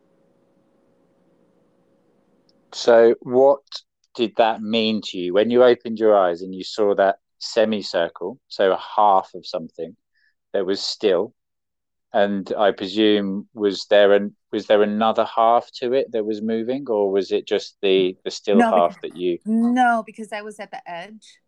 [2.73, 3.61] So, what
[4.15, 8.39] did that mean to you when you opened your eyes and you saw that semicircle,
[8.47, 9.95] so a half of something
[10.53, 11.33] that was still.
[12.13, 16.85] And I presume was there an was there another half to it that was moving,
[16.89, 19.39] or was it just the the still no, half because, that you?
[19.45, 21.39] No, because I was at the edge,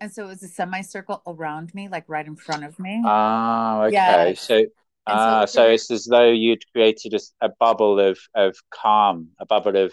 [0.00, 3.02] and so it was a semicircle around me, like right in front of me.
[3.04, 3.94] Ah, okay.
[3.94, 4.34] Yeah.
[4.34, 4.66] So
[5.06, 9.46] Ah, so, so, it's as though you'd created a, a, bubble of, of calm, a
[9.46, 9.92] bubble of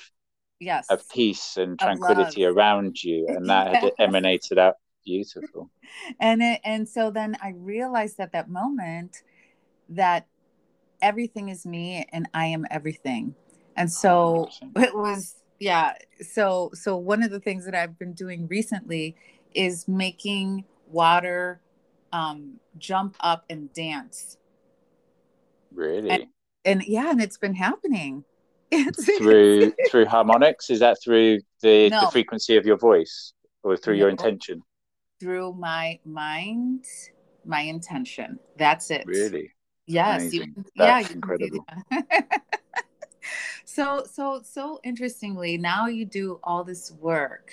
[0.59, 5.69] yes, of peace and tranquility around you, and that had emanated out beautiful.
[6.19, 9.23] And it, and so then i realized at that moment
[9.89, 10.27] that
[11.01, 13.35] everything is me and i am everything.
[13.75, 14.83] And so 100%.
[14.83, 15.93] it was yeah.
[16.21, 19.15] So so one of the things that i've been doing recently
[19.53, 21.61] is making water
[22.13, 24.37] um jump up and dance.
[25.73, 26.09] Really?
[26.09, 26.25] And,
[26.65, 28.23] and yeah and it's been happening.
[28.71, 30.69] It's through through harmonics?
[30.69, 32.01] Is that through the, no.
[32.01, 33.33] the frequency of your voice
[33.63, 34.01] or through no.
[34.01, 34.61] your intention
[35.19, 36.85] through my mind,
[37.45, 38.39] my intention.
[38.57, 39.05] That's it.
[39.05, 39.51] Really?
[39.85, 40.33] Yes.
[40.33, 41.65] You, yeah, incredible.
[43.65, 47.51] so so so interestingly, now you do all this work.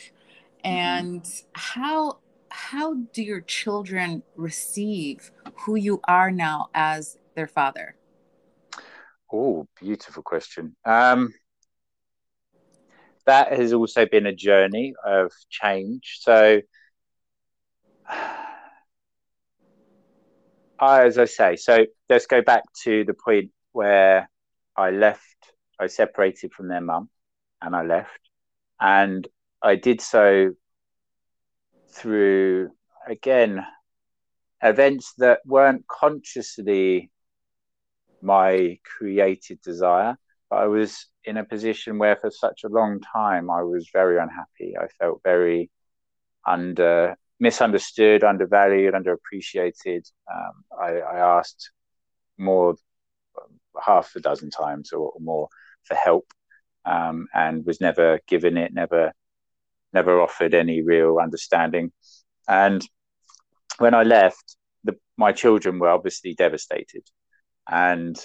[0.64, 0.68] Mm-hmm.
[0.68, 2.18] And how
[2.50, 7.96] how do your children receive who you are now as their father?
[9.32, 10.76] Oh, beautiful question.
[10.84, 11.32] Um,
[13.26, 16.18] that has also been a journey of change.
[16.20, 16.62] So
[20.78, 24.28] Ah, as I say, so let's go back to the point where
[24.76, 27.08] I left, I separated from their mum
[27.62, 28.20] and I left.
[28.78, 29.26] And
[29.62, 30.52] I did so
[31.94, 32.72] through,
[33.08, 33.64] again,
[34.62, 37.10] events that weren't consciously
[38.20, 40.16] my created desire,
[40.50, 44.18] but I was in a position where for such a long time I was very
[44.18, 44.74] unhappy.
[44.78, 45.70] I felt very
[46.46, 50.10] under misunderstood, undervalued, underappreciated.
[50.32, 51.70] Um, I, I, asked
[52.38, 52.76] more,
[53.80, 55.48] half a dozen times or, more
[55.84, 56.32] for help.
[56.86, 59.12] um, and was never given it, never
[59.92, 61.92] never offered any real understanding.
[62.48, 62.86] And
[63.78, 67.02] when I left, the, my children were obviously devastated,
[67.68, 68.16] and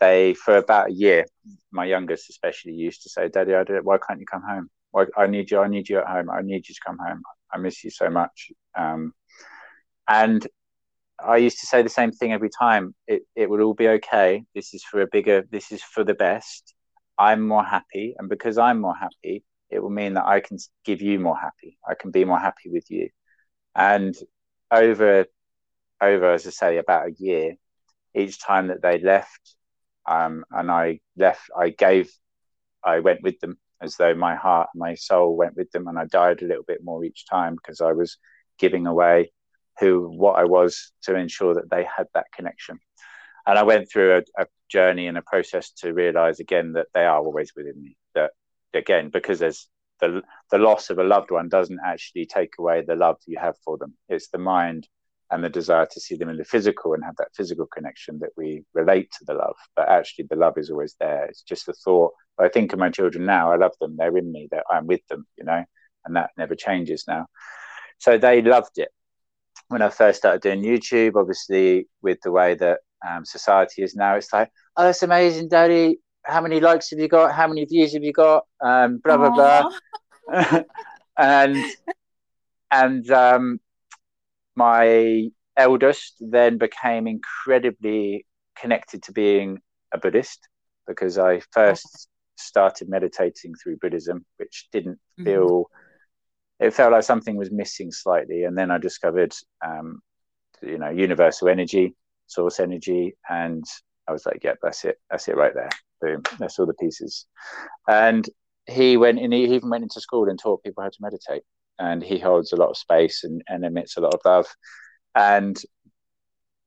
[0.00, 1.26] they for about a year,
[1.70, 4.70] my youngest especially used to say, "Daddy, I don't, why can't you come home?
[4.90, 5.60] Why, I need you.
[5.60, 6.30] I need you at home.
[6.30, 7.22] I need you to come home.
[7.52, 9.12] I miss you so much." Um,
[10.08, 10.46] and
[11.18, 12.94] I used to say the same thing every time.
[13.06, 14.44] It it would all be okay.
[14.54, 15.44] This is for a bigger.
[15.50, 16.74] This is for the best.
[17.18, 21.02] I'm more happy, and because I'm more happy, it will mean that I can give
[21.02, 21.78] you more happy.
[21.88, 23.10] I can be more happy with you.
[23.74, 24.16] And
[24.70, 25.26] over
[26.00, 27.56] over as I say about a year,
[28.14, 29.56] each time that they left,
[30.06, 32.10] um, and I left, I gave,
[32.84, 35.98] I went with them as though my heart, and my soul went with them, and
[35.98, 38.18] I died a little bit more each time because I was
[38.58, 39.32] giving away
[39.78, 42.78] who what I was to ensure that they had that connection.
[43.46, 47.04] And I went through a, a journey and a process to realize again that they
[47.04, 47.96] are always within me.
[48.14, 48.32] That
[48.74, 49.68] again, because there's
[50.00, 53.56] the the loss of a loved one doesn't actually take away the love you have
[53.64, 53.94] for them.
[54.08, 54.88] It's the mind
[55.30, 58.30] and the desire to see them in the physical and have that physical connection that
[58.36, 59.56] we relate to the love.
[59.76, 61.26] But actually, the love is always there.
[61.26, 62.12] It's just the thought.
[62.38, 63.52] I think of my children now.
[63.52, 63.96] I love them.
[63.96, 64.48] They're in me.
[64.50, 65.26] That I'm with them.
[65.36, 65.64] You know,
[66.04, 67.26] and that never changes now.
[67.98, 68.90] So they loved it
[69.68, 74.16] when I first started doing YouTube, obviously with the way that um, society is now,
[74.16, 75.98] it's like, oh, that's amazing, Daddy.
[76.24, 77.32] How many likes have you got?
[77.32, 78.44] How many views have you got?
[78.60, 79.70] Um, blah blah
[80.30, 80.62] blah.
[81.18, 81.64] and
[82.70, 83.60] and um,
[84.58, 88.26] my eldest then became incredibly
[88.60, 89.58] connected to being
[89.94, 90.40] a Buddhist
[90.86, 95.24] because I first started meditating through Buddhism, which didn't mm-hmm.
[95.24, 95.70] feel
[96.58, 98.42] it felt like something was missing slightly.
[98.42, 99.32] And then I discovered,
[99.64, 100.00] um,
[100.60, 101.94] you know, universal energy,
[102.26, 103.64] source energy, and
[104.08, 105.70] I was like, yeah, that's it, that's it right there.
[106.00, 107.26] Boom, that's all the pieces.
[107.88, 108.28] And
[108.66, 111.42] he went in, he even went into school and taught people how to meditate.
[111.78, 114.46] And he holds a lot of space and, and emits a lot of love.
[115.14, 115.56] And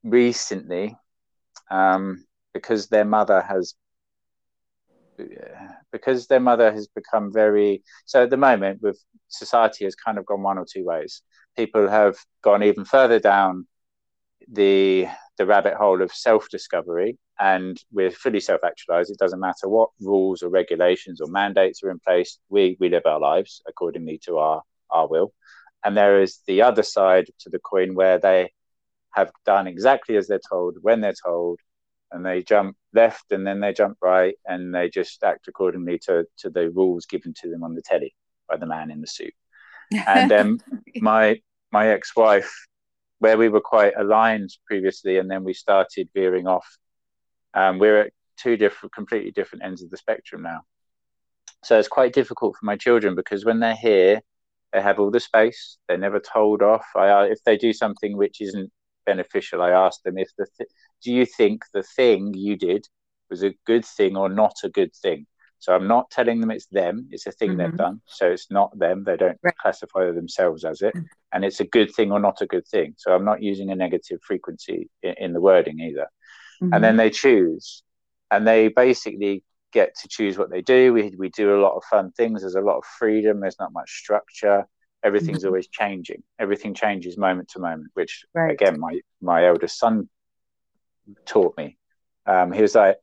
[0.04, 0.96] recently,
[1.70, 3.76] um, because their mother has
[5.92, 10.26] because their mother has become very so at the moment with society has kind of
[10.26, 11.22] gone one or two ways.
[11.56, 13.68] People have gone even further down
[14.52, 19.68] the the rabbit hole of self discovery and we're fully self actualized it doesn't matter
[19.68, 22.40] what rules or regulations or mandates are in place.
[22.50, 25.34] We we live our lives accordingly to our our will
[25.84, 28.52] and there is the other side to the coin where they
[29.12, 31.60] have done exactly as they're told when they're told
[32.12, 36.26] and they jump left and then they jump right and they just act accordingly to,
[36.38, 38.14] to the rules given to them on the telly
[38.50, 39.34] by the man in the suit.
[40.08, 40.60] And um,
[41.02, 42.68] my my ex-wife,
[43.20, 46.68] where we were quite aligned previously, and then we started veering off.
[47.54, 50.62] Um, we're at two different, completely different ends of the spectrum now.
[51.64, 54.22] So it's quite difficult for my children because when they're here,
[54.74, 55.78] they have all the space.
[55.88, 56.86] They're never told off.
[56.96, 58.72] I, if they do something which isn't
[59.06, 60.70] beneficial, I ask them if the th-
[61.04, 62.88] do you think the thing you did
[63.30, 65.26] was a good thing or not a good thing.
[65.60, 67.60] So I'm not telling them it's them; it's a thing mm-hmm.
[67.60, 68.02] they've done.
[68.08, 69.56] So it's not them; they don't right.
[69.58, 71.06] classify themselves as it, mm.
[71.34, 72.96] and it's a good thing or not a good thing.
[72.98, 76.08] So I'm not using a negative frequency in, in the wording either.
[76.62, 76.74] Mm-hmm.
[76.74, 77.84] And then they choose,
[78.32, 80.94] and they basically get to choose what they do.
[80.94, 82.42] We we do a lot of fun things.
[82.42, 83.40] There's a lot of freedom.
[83.40, 84.66] There's not much structure
[85.04, 85.48] everything's mm-hmm.
[85.48, 88.52] always changing everything changes moment to moment which right.
[88.52, 90.08] again my my eldest son
[91.26, 91.78] taught me
[92.26, 92.98] um, he was like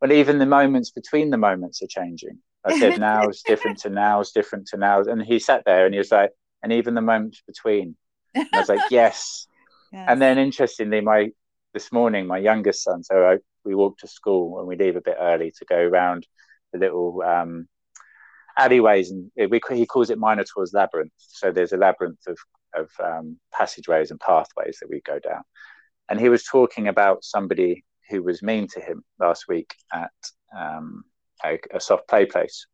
[0.00, 3.88] well even the moments between the moments are changing i said now is different to
[3.88, 6.30] now is different to now and he sat there and he was like
[6.62, 7.96] and even the moments between
[8.34, 9.46] and i was like yes.
[9.92, 10.06] yes.
[10.08, 11.30] and then interestingly my
[11.72, 15.02] this morning my youngest son so I, we walk to school and we leave a
[15.02, 16.26] bit early to go around
[16.72, 17.68] the little um,
[18.56, 21.12] alleyways, and we, he calls it Minotaur's Labyrinth.
[21.18, 22.38] So there's a labyrinth of,
[22.74, 25.42] of um, passageways and pathways that we go down.
[26.08, 30.10] And he was talking about somebody who was mean to him last week at
[30.58, 31.04] um,
[31.44, 32.66] a, a, soft play place.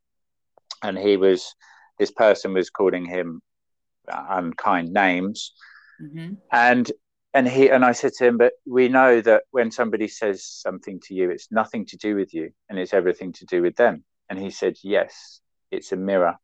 [0.81, 1.53] And he was,
[1.99, 3.41] this person was calling him
[4.07, 5.51] unkind names.
[6.01, 6.35] Mm-hmm.
[6.53, 6.89] And
[7.35, 10.99] and he and I said to him, but we know that when somebody says something
[11.01, 14.03] to you, it's nothing to do with you and it's everything to do with them.
[14.29, 16.35] And he said, yes it's a mirror.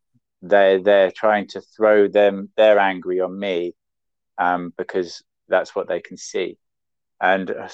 [0.41, 3.73] They're they're trying to throw them they're angry on me
[4.37, 6.57] um, because that's what they can see.
[7.21, 7.69] And uh,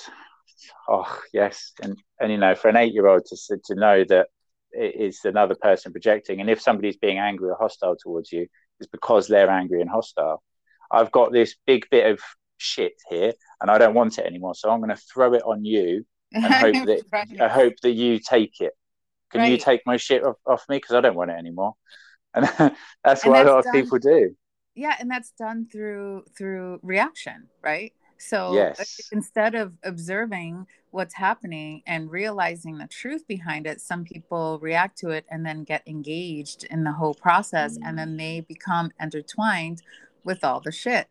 [0.89, 4.27] oh yes, and and you know for an eight year old to to know that
[4.71, 8.47] it's another person projecting, and if somebody's being angry or hostile towards you,
[8.79, 10.43] it's because they're angry and hostile.
[10.91, 12.19] I've got this big bit of
[12.57, 15.65] shit here, and I don't want it anymore, so I'm going to throw it on
[15.65, 17.41] you and hope that right.
[17.41, 18.73] I hope that you take it
[19.31, 19.51] Can right.
[19.51, 21.73] you take my shit off, off me because I don't want it anymore?
[22.33, 22.45] And
[23.03, 24.35] that's and what that's a lot of people do.
[24.75, 27.93] Yeah, and that's done through through reaction, right?
[28.19, 29.09] So yes.
[29.11, 35.09] instead of observing what's happening and realizing the truth behind it, some people react to
[35.09, 37.81] it and then get engaged in the whole process mm.
[37.85, 39.81] and then they become intertwined
[40.27, 41.07] with all the shit.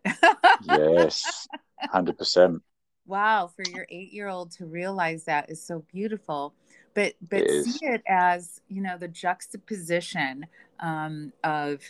[0.62, 1.48] yes,
[1.92, 2.60] 100%.
[3.08, 6.54] Wow, for your eight year old to realize that is so beautiful.
[6.92, 10.44] But but it see it as, you know, the juxtaposition
[10.80, 11.82] um, of,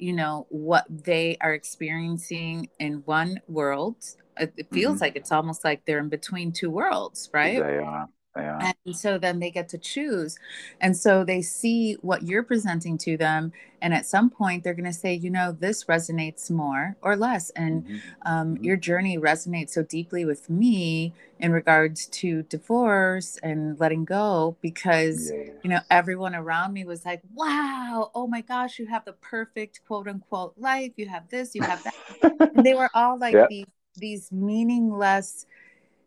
[0.00, 4.04] you know, what they are experiencing in one world
[4.36, 5.02] it feels mm-hmm.
[5.02, 7.62] like it's almost like they're in between two worlds, right?
[7.62, 8.08] They are.
[8.36, 8.74] Are.
[8.84, 10.38] And so then they get to choose.
[10.80, 13.52] And so they see what you're presenting to them.
[13.80, 17.50] And at some point, they're going to say, you know, this resonates more or less.
[17.50, 17.96] And mm-hmm.
[18.22, 18.64] Um, mm-hmm.
[18.64, 25.30] your journey resonates so deeply with me in regards to divorce and letting go because,
[25.30, 25.52] yeah.
[25.62, 29.80] you know, everyone around me was like, wow, oh my gosh, you have the perfect
[29.86, 30.92] quote unquote life.
[30.96, 32.52] You have this, you have that.
[32.56, 33.46] and they were all like yeah.
[33.48, 33.66] these
[33.96, 35.46] these meaningless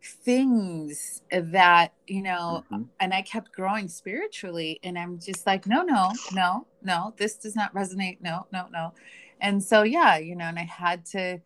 [0.08, 2.84] things that you know mm-hmm.
[3.00, 7.56] and i kept growing spiritually and i'm just like no no no no this does
[7.56, 8.94] not resonate no no no
[9.42, 11.40] and so yeah you know and i had to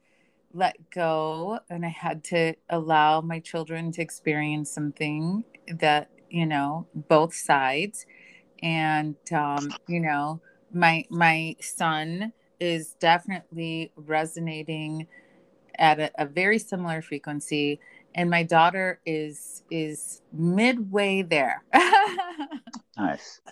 [0.53, 5.43] let go and i had to allow my children to experience something
[5.79, 8.05] that you know both sides
[8.61, 10.39] and um you know
[10.73, 15.07] my my son is definitely resonating
[15.79, 17.79] at a, a very similar frequency
[18.15, 21.63] and my daughter is is midway there.
[22.97, 23.41] Nice.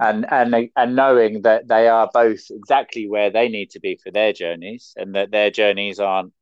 [0.00, 4.10] And and and knowing that they are both exactly where they need to be for
[4.10, 6.32] their journeys and that their journeys aren't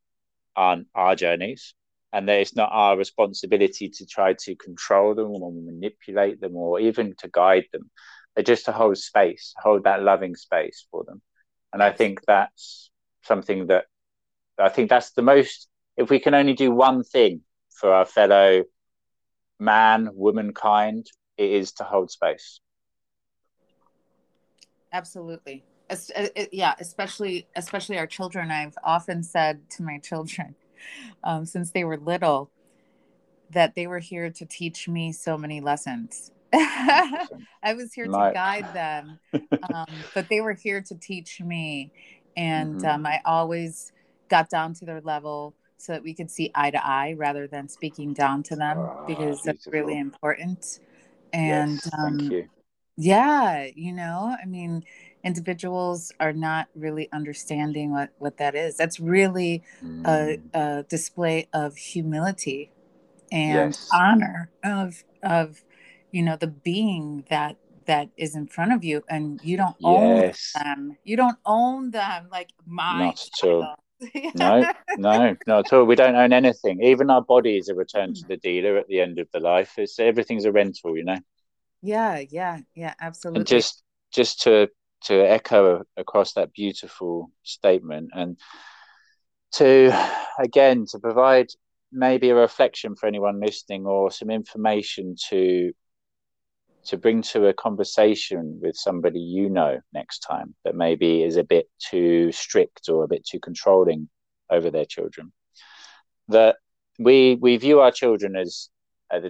[0.57, 1.75] aren't our journeys
[2.13, 6.81] and that it's not our responsibility to try to control them or manipulate them or
[6.81, 7.91] even to guide them
[8.35, 11.23] they're just to hold space hold that loving space for them.
[11.73, 12.91] And i think that's
[13.23, 13.85] something that
[14.61, 15.69] I think that's the most.
[16.01, 18.65] If we can only do one thing for our fellow
[19.59, 22.61] man, womankind, it is to hold space.
[24.95, 25.63] Absolutely.
[25.91, 28.51] Uh, yeah, especially especially our children.
[28.51, 30.55] I've often said to my children,
[31.23, 32.51] um, since they were little,
[33.51, 36.31] that they were here to teach me so many lessons.
[36.55, 39.19] I was here to guide them,
[39.75, 41.93] um, but they were here to teach me.
[42.39, 42.87] And mm-hmm.
[42.87, 43.93] um, I always
[44.31, 47.69] got down to their level so that we could see eye to eye rather than
[47.69, 50.81] speaking down to them oh, because that's really important.
[51.33, 52.49] And yes, um, you.
[52.97, 54.85] yeah, you know, I mean,
[55.25, 58.77] individuals are not really understanding what what that is.
[58.77, 60.07] That's really mm.
[60.07, 62.71] a, a, display of humility
[63.31, 63.89] and yes.
[63.95, 65.63] honor of of
[66.11, 67.57] you know the being that
[67.87, 70.53] that is in front of you and you don't yes.
[70.55, 73.77] own them you don't own them like my not all
[74.35, 75.85] no, no, not at all.
[75.85, 76.83] We don't own anything.
[76.83, 78.29] Even our body is a return to hmm.
[78.29, 79.75] the dealer at the end of the life.
[79.79, 81.19] It's everything's a rental, you know.
[81.83, 83.41] Yeah, yeah, yeah, absolutely.
[83.41, 83.83] And just
[84.13, 84.69] just to
[85.05, 88.39] to echo across that beautiful statement and
[89.53, 89.91] to
[90.39, 91.49] again to provide
[91.93, 95.73] maybe a reflection for anyone listening or some information to
[96.85, 101.45] to bring to a conversation with somebody you know next time that maybe is a
[101.45, 104.09] bit too strict or a bit too controlling
[104.51, 105.33] over their children.
[106.29, 106.57] That
[106.99, 108.69] we we view our children as
[109.13, 109.21] a,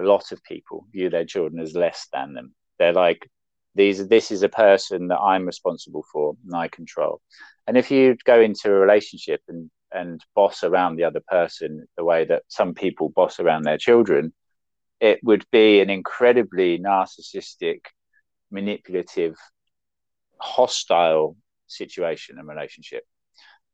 [0.00, 2.54] lot of people view their children as less than them.
[2.78, 3.28] They're like
[3.74, 7.20] these this is a person that i'm responsible for and i control.
[7.66, 12.04] And if you go into a relationship and and boss around the other person the
[12.04, 14.32] way that some people boss around their children
[15.00, 17.80] it would be an incredibly narcissistic,
[18.50, 19.34] manipulative,
[20.38, 21.36] hostile
[21.66, 23.04] situation and relationship.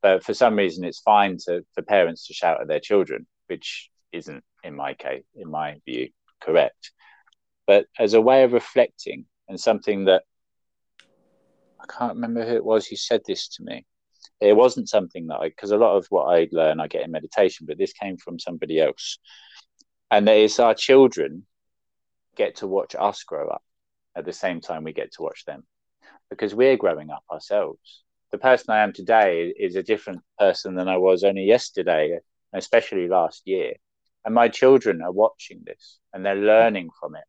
[0.03, 3.91] But for some reason, it's fine to, for parents to shout at their children, which
[4.13, 6.09] isn't, in my case, in my view,
[6.41, 6.93] correct.
[7.67, 10.23] But as a way of reflecting and something that
[11.81, 13.87] I can't remember who it was who said this to me.
[14.41, 17.11] It wasn't something that I, because a lot of what I learn I get in
[17.11, 19.19] meditation, but this came from somebody else
[20.11, 21.45] and it's our children
[22.37, 23.63] get to watch us grow up
[24.17, 25.65] at the same time we get to watch them.
[26.29, 28.03] Because we're growing up ourselves.
[28.31, 32.19] The person i am today is a different person than i was only yesterday
[32.53, 33.75] especially last year.
[34.25, 37.25] And my children are watching this and they're learning from it.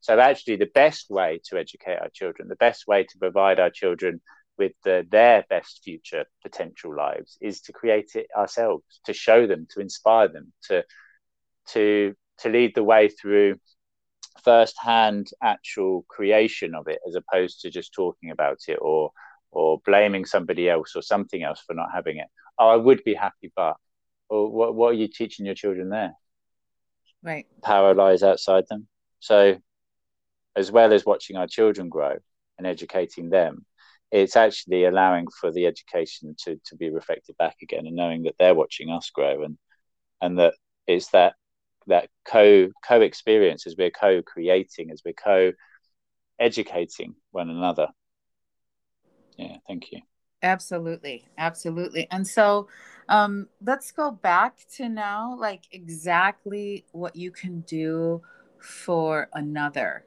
[0.00, 3.70] So actually the best way to educate our children the best way to provide our
[3.70, 4.20] children
[4.58, 9.66] with the, their best future potential lives is to create it ourselves to show them
[9.70, 10.84] to inspire them to
[11.68, 13.56] to to lead the way through
[14.44, 19.10] first-hand actual creation of it as opposed to just talking about it or
[19.52, 22.26] or blaming somebody else or something else for not having it.
[22.58, 23.76] Oh i would be happy but
[24.28, 26.14] or what, what are you teaching your children there?
[27.22, 27.46] Right.
[27.62, 28.88] Power lies outside them.
[29.20, 29.58] So
[30.56, 32.16] as well as watching our children grow
[32.58, 33.64] and educating them
[34.10, 38.34] it's actually allowing for the education to to be reflected back again and knowing that
[38.38, 39.56] they're watching us grow and
[40.20, 40.54] and that
[40.86, 41.34] it's that
[41.86, 45.52] that co co experience as we're co creating as we're co
[46.38, 47.88] educating one another
[49.36, 50.00] yeah thank you
[50.42, 52.68] absolutely absolutely and so
[53.08, 58.20] um let's go back to now like exactly what you can do
[58.58, 60.04] for another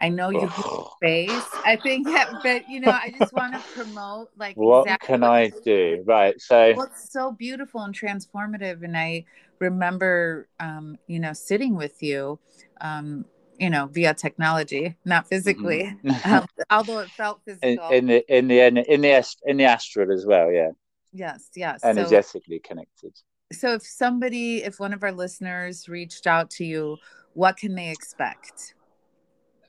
[0.00, 0.64] I know you have
[0.96, 1.48] space.
[1.64, 2.08] I think,
[2.42, 6.02] but you know, I just want to promote like what exactly can I do?
[6.06, 6.40] Right.
[6.40, 8.82] So it's so beautiful and transformative.
[8.82, 9.24] And I
[9.58, 12.38] remember, um, you know, sitting with you,
[12.80, 13.24] um,
[13.58, 16.32] you know, via technology, not physically, mm-hmm.
[16.32, 17.88] um, although it felt physical.
[17.88, 18.60] In, in, the in the
[18.92, 20.70] in the in the astral as well, yeah.
[21.12, 21.48] Yes.
[21.56, 21.82] Yes.
[21.82, 23.12] Energetically so, connected.
[23.52, 26.98] So, if somebody, if one of our listeners reached out to you,
[27.32, 28.74] what can they expect?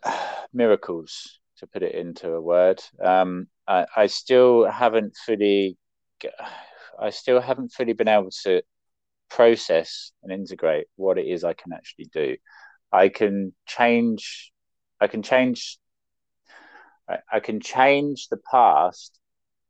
[0.54, 2.82] miracles, to put it into a word.
[3.04, 5.78] Um, I, I still haven't fully,
[7.00, 8.62] I still haven't fully been able to
[9.30, 12.38] process and integrate what it is I can actually do.
[12.92, 14.52] I can change.
[15.00, 15.78] I can change.
[17.32, 19.18] I, can change the past,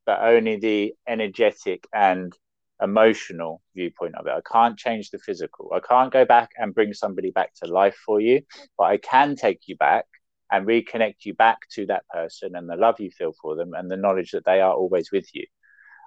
[0.05, 2.33] but only the energetic and
[2.81, 4.31] emotional viewpoint of it.
[4.31, 5.71] I can't change the physical.
[5.73, 8.41] I can't go back and bring somebody back to life for you,
[8.77, 10.05] but I can take you back
[10.51, 13.89] and reconnect you back to that person and the love you feel for them and
[13.89, 15.45] the knowledge that they are always with you.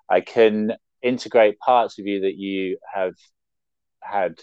[0.09, 0.73] I can
[1.03, 3.15] integrate parts of you that you have
[4.11, 4.39] had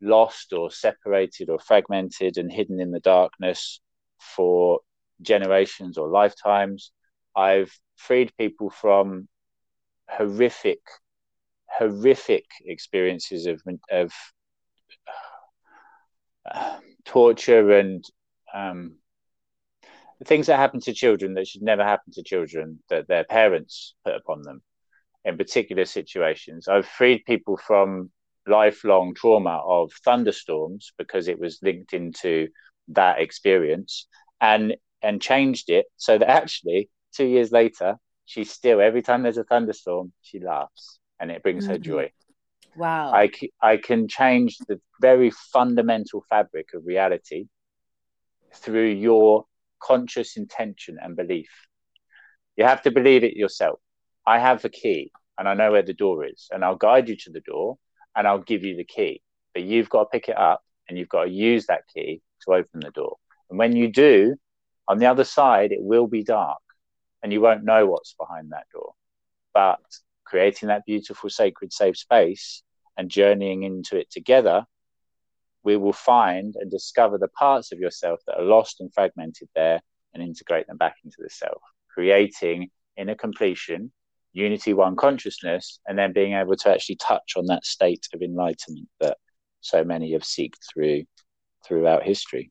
[0.00, 3.80] lost or separated or fragmented and hidden in the darkness
[4.18, 4.80] for
[5.20, 6.92] generations or lifetimes.
[7.36, 9.28] I've freed people from
[10.08, 10.80] horrific,
[11.66, 14.12] horrific experiences of, of
[16.50, 18.04] uh, torture and
[18.54, 18.96] um,
[20.24, 24.14] things that happen to children that should never happen to children that their parents put
[24.14, 24.62] upon them
[25.24, 26.68] in particular situations.
[26.68, 28.10] I've freed people from
[28.46, 32.48] lifelong trauma of thunderstorms because it was linked into
[32.88, 34.06] that experience
[34.40, 39.38] and and changed it so that actually two years later she still every time there's
[39.38, 41.72] a thunderstorm she laughs and it brings mm-hmm.
[41.72, 42.10] her joy
[42.76, 43.30] wow I,
[43.60, 47.46] I can change the very fundamental fabric of reality
[48.54, 49.44] through your
[49.80, 51.50] conscious intention and belief.
[52.56, 53.80] You have to believe it yourself.
[54.26, 57.16] I have the key and I know where the door is, and I'll guide you
[57.16, 57.78] to the door
[58.16, 59.22] and I'll give you the key.
[59.54, 62.54] But you've got to pick it up and you've got to use that key to
[62.54, 63.16] open the door.
[63.48, 64.36] And when you do,
[64.88, 66.60] on the other side, it will be dark
[67.22, 68.92] and you won't know what's behind that door.
[69.52, 69.80] But
[70.24, 72.62] creating that beautiful, sacred, safe space
[72.96, 74.66] and journeying into it together
[75.62, 79.80] we will find and discover the parts of yourself that are lost and fragmented there
[80.14, 81.60] and integrate them back into the self,
[81.92, 83.92] creating inner completion,
[84.32, 88.88] unity one consciousness, and then being able to actually touch on that state of enlightenment
[89.00, 89.16] that
[89.60, 91.04] so many have seeked through
[91.66, 92.50] throughout history.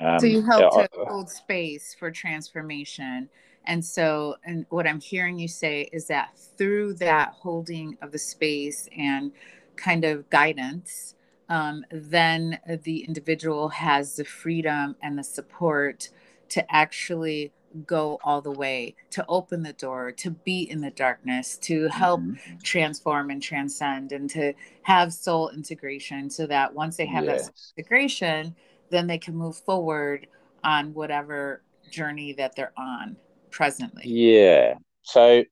[0.00, 3.28] Um, so you help to hold space for transformation.
[3.64, 8.18] And so, and what I'm hearing you say is that through that holding of the
[8.18, 9.32] space and
[9.76, 11.14] kind of guidance,
[11.48, 16.08] um, then the individual has the freedom and the support
[16.50, 17.52] to actually
[17.86, 22.20] go all the way, to open the door, to be in the darkness, to help
[22.20, 22.58] mm-hmm.
[22.62, 24.52] transform and transcend, and to
[24.82, 27.46] have soul integration so that once they have yes.
[27.46, 28.54] that integration,
[28.90, 30.26] then they can move forward
[30.64, 33.16] on whatever journey that they're on
[33.50, 34.02] presently.
[34.04, 34.74] Yeah.
[35.02, 35.44] So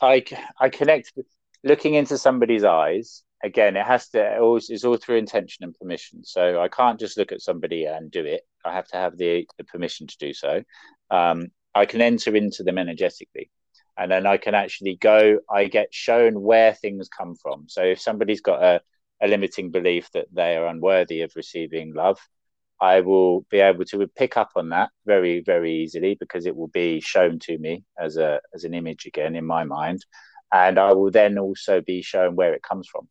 [0.00, 0.24] I,
[0.60, 1.12] I connect
[1.62, 6.24] looking into somebody's eyes again, it has to always is all through intention and permission.
[6.24, 8.42] So I can't just look at somebody and do it.
[8.64, 10.62] I have to have the the permission to do so.
[11.10, 13.50] Um, I can enter into them energetically,
[13.96, 15.40] and then I can actually go.
[15.50, 17.66] I get shown where things come from.
[17.68, 18.80] So if somebody's got a
[19.22, 22.18] a limiting belief that they are unworthy of receiving love,
[22.80, 26.68] I will be able to pick up on that very, very easily because it will
[26.68, 30.04] be shown to me as a as an image again in my mind,
[30.52, 33.08] and I will then also be shown where it comes from.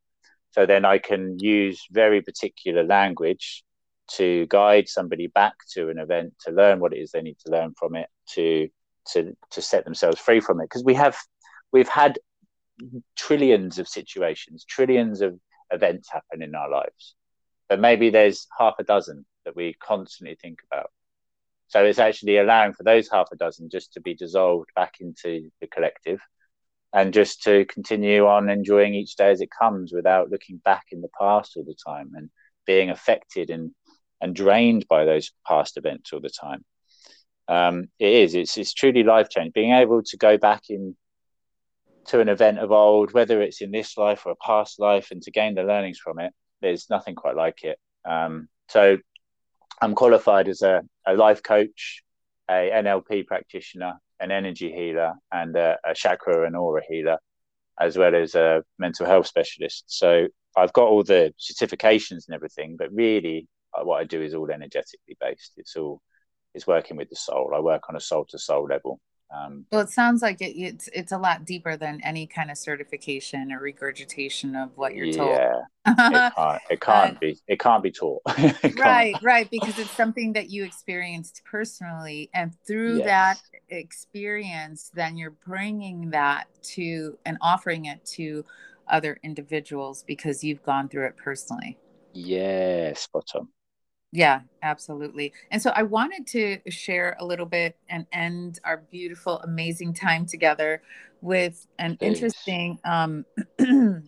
[0.51, 3.64] So then I can use very particular language
[4.08, 7.51] to guide somebody back to an event to learn what it is they need to
[7.51, 8.68] learn from it to
[9.08, 11.18] to to set themselves free from it because we have
[11.72, 12.20] we've had
[13.16, 15.39] trillions of situations trillions of
[15.72, 17.16] events happen in our lives
[17.70, 20.91] but maybe there's half a dozen that we constantly think about.
[21.68, 25.49] So it's actually allowing for those half a dozen just to be dissolved back into
[25.60, 26.22] the collective
[26.93, 31.01] and just to continue on enjoying each day as it comes without looking back in
[31.01, 32.30] the past all the time and
[32.68, 33.72] being affected and
[34.24, 36.63] and drained by those past events all the time.
[37.49, 38.36] Um, it is.
[38.36, 39.51] It's it's truly life changing.
[39.53, 40.95] Being able to go back in
[42.05, 45.21] to an event of old, whether it's in this life or a past life, and
[45.24, 47.78] to gain the learnings from it, there's nothing quite like it.
[48.05, 48.97] Um, so,
[49.82, 52.01] I'm qualified as a, a life coach,
[52.49, 57.17] a NLP practitioner, an energy healer, and a, a chakra and aura healer,
[57.78, 59.84] as well as a mental health specialist.
[59.88, 63.47] So I've got all the certifications and everything, but really,
[63.82, 65.53] what I do is all energetically based.
[65.57, 66.01] It's all
[66.53, 67.51] it's working with the soul.
[67.55, 68.99] I work on a soul to soul level.
[69.34, 72.57] Um, well, it sounds like it, it's it's a lot deeper than any kind of
[72.57, 75.32] certification or regurgitation of what you're told.
[75.32, 77.39] Yeah, it can't, it can't uh, be.
[77.47, 78.21] It can't be taught.
[78.78, 83.05] right, right, because it's something that you experienced personally, and through yes.
[83.05, 88.45] that experience, then you're bringing that to and offering it to
[88.88, 91.80] other individuals because you've gone through it personally.
[92.13, 93.47] Yes, spot on.
[94.16, 95.34] Yeah, absolutely.
[95.49, 100.28] And so I wanted to share a little bit and end our beautiful, amazing time
[100.28, 100.84] together
[101.22, 102.20] with an Thanks.
[102.20, 103.26] interesting, um,
[103.59, 104.03] you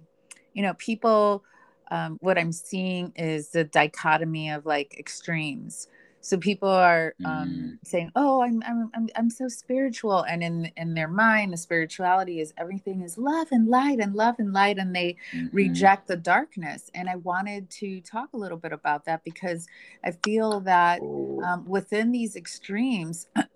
[0.55, 1.43] know, people.
[1.89, 5.87] Um, what I'm seeing is the dichotomy of like extremes.
[6.25, 7.87] So people are um, mm.
[7.87, 12.39] saying, "Oh, I'm, I'm I'm I'm so spiritual," and in in their mind, the spirituality
[12.39, 15.55] is everything is love and light and love and light, and they mm-hmm.
[15.55, 16.89] reject the darkness.
[16.95, 19.67] And I wanted to talk a little bit about that because
[20.03, 23.27] I feel that um, within these extremes,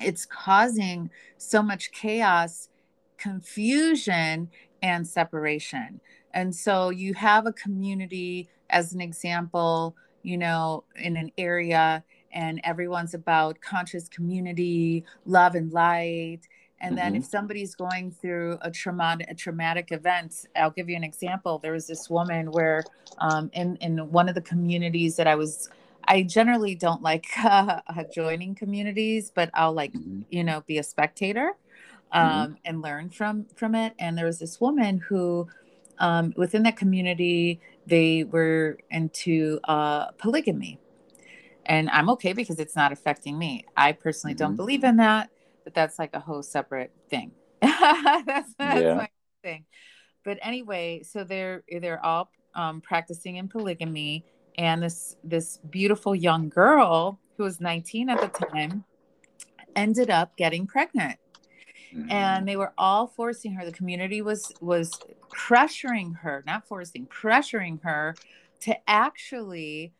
[0.00, 2.68] it's causing so much chaos,
[3.18, 4.50] confusion,
[4.84, 6.00] and separation.
[6.32, 12.60] And so you have a community, as an example you know, in an area and
[12.64, 16.40] everyone's about conscious community, love and light.
[16.80, 17.22] And then mm-hmm.
[17.22, 21.58] if somebody's going through a traumatic a traumatic event, I'll give you an example.
[21.58, 22.84] There was this woman where
[23.18, 25.68] um, in in one of the communities that I was
[26.04, 27.80] I generally don't like uh,
[28.14, 30.22] joining communities, but I'll like mm-hmm.
[30.30, 31.52] you know be a spectator
[32.14, 32.18] mm-hmm.
[32.18, 32.54] um, mm-hmm.
[32.64, 33.92] and learn from from it.
[33.98, 35.48] And there was this woman who
[36.00, 40.78] um, within that community they were into uh, polygamy.
[41.66, 43.64] And I'm okay because it's not affecting me.
[43.76, 44.44] I personally mm-hmm.
[44.44, 45.30] don't believe in that,
[45.64, 47.32] but that's like a whole separate thing.
[47.60, 48.94] that's, that's yeah.
[48.94, 49.08] my
[49.42, 49.64] thing.
[50.24, 54.24] But anyway, so they're they're all um, practicing in polygamy,
[54.58, 58.84] and this this beautiful young girl who was 19 at the time
[59.76, 61.18] ended up getting pregnant
[61.94, 62.10] mm-hmm.
[62.10, 63.64] and they were all forcing her.
[63.64, 64.98] The community was was
[65.30, 68.14] pressuring her not forcing pressuring her
[68.60, 69.92] to actually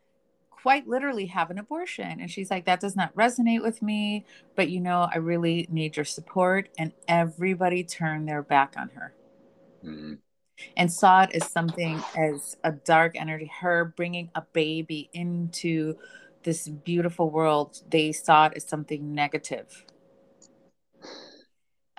[0.51, 2.21] quite literally have an abortion.
[2.21, 4.27] And she's like that does not resonate with me
[4.57, 6.69] but you know i really need your support.
[6.79, 9.15] And everybody turned their back on her.
[9.85, 10.15] Mm-hmm.
[10.77, 15.97] and saw it as something as a dark energy her bringing a baby into
[16.43, 17.83] this beautiful world.
[17.89, 19.85] They saw it as something negative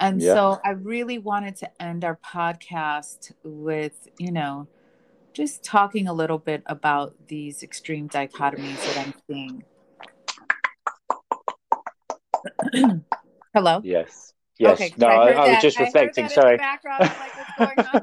[0.02, 0.34] and yeah.
[0.34, 4.68] so I really wanted to end our podcast with, you know,
[5.32, 9.64] just talking a little bit about these extreme dichotomies that I'm seeing.
[13.54, 13.82] Hello?
[13.84, 14.34] Yes.
[14.58, 14.74] Yes.
[14.74, 16.30] Okay, no, I, I, was just reflecting.
[16.30, 16.58] Sorry.
[16.58, 18.02] Like, no,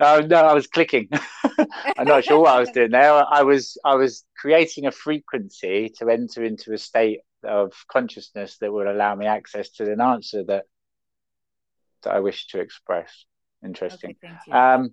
[0.00, 1.08] oh, no, I was clicking.
[1.98, 3.12] I'm not sure what I was doing there.
[3.12, 8.72] I was I was creating a frequency to enter into a state of consciousness that
[8.72, 10.66] would allow me access to an answer that
[12.02, 13.24] that I wish to express.
[13.64, 14.16] Interesting.
[14.24, 14.92] Okay, um,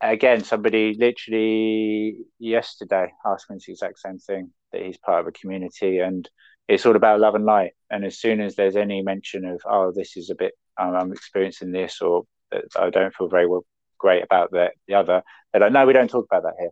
[0.00, 5.32] again, somebody literally yesterday asked me the exact same thing that he's part of a
[5.32, 6.28] community and
[6.68, 7.72] it's all about love and light.
[7.90, 11.12] And as soon as there's any mention of, oh, this is a bit, um, I'm
[11.12, 12.24] experiencing this, or
[12.76, 13.64] I don't feel very well,
[13.98, 15.22] great about the, the other,
[15.52, 16.70] they're like, no, we don't talk about that here.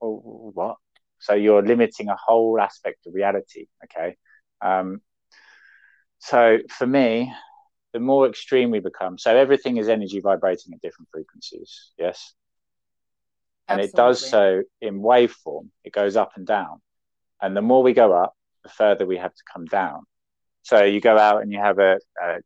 [0.00, 0.76] Well, what?
[1.18, 3.66] So you're limiting a whole aspect of reality.
[3.84, 4.16] Okay.
[4.60, 5.00] Um,
[6.18, 7.32] so for me,
[7.94, 9.16] the more extreme we become.
[9.16, 11.92] So everything is energy vibrating at different frequencies.
[11.96, 12.34] Yes.
[13.68, 13.88] And Absolutely.
[13.88, 15.68] it does so in waveform.
[15.84, 16.82] It goes up and down.
[17.40, 18.34] And the more we go up,
[18.64, 20.02] the further we have to come down.
[20.62, 22.36] So you go out and you have a, a,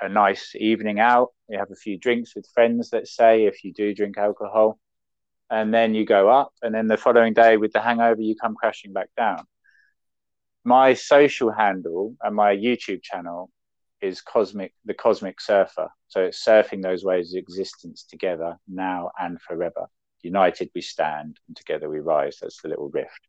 [0.00, 1.28] a nice evening out.
[1.48, 4.80] You have a few drinks with friends, let's say, if you do drink alcohol.
[5.48, 6.52] And then you go up.
[6.60, 9.44] And then the following day, with the hangover, you come crashing back down.
[10.64, 13.48] My social handle and my YouTube channel
[14.00, 19.40] is Kosmic the Kosmic surfer so it's surfing those waves of existence together now and
[19.40, 19.88] forever
[20.22, 22.38] united we stand and together we rise.
[22.40, 23.20] That's the little rift.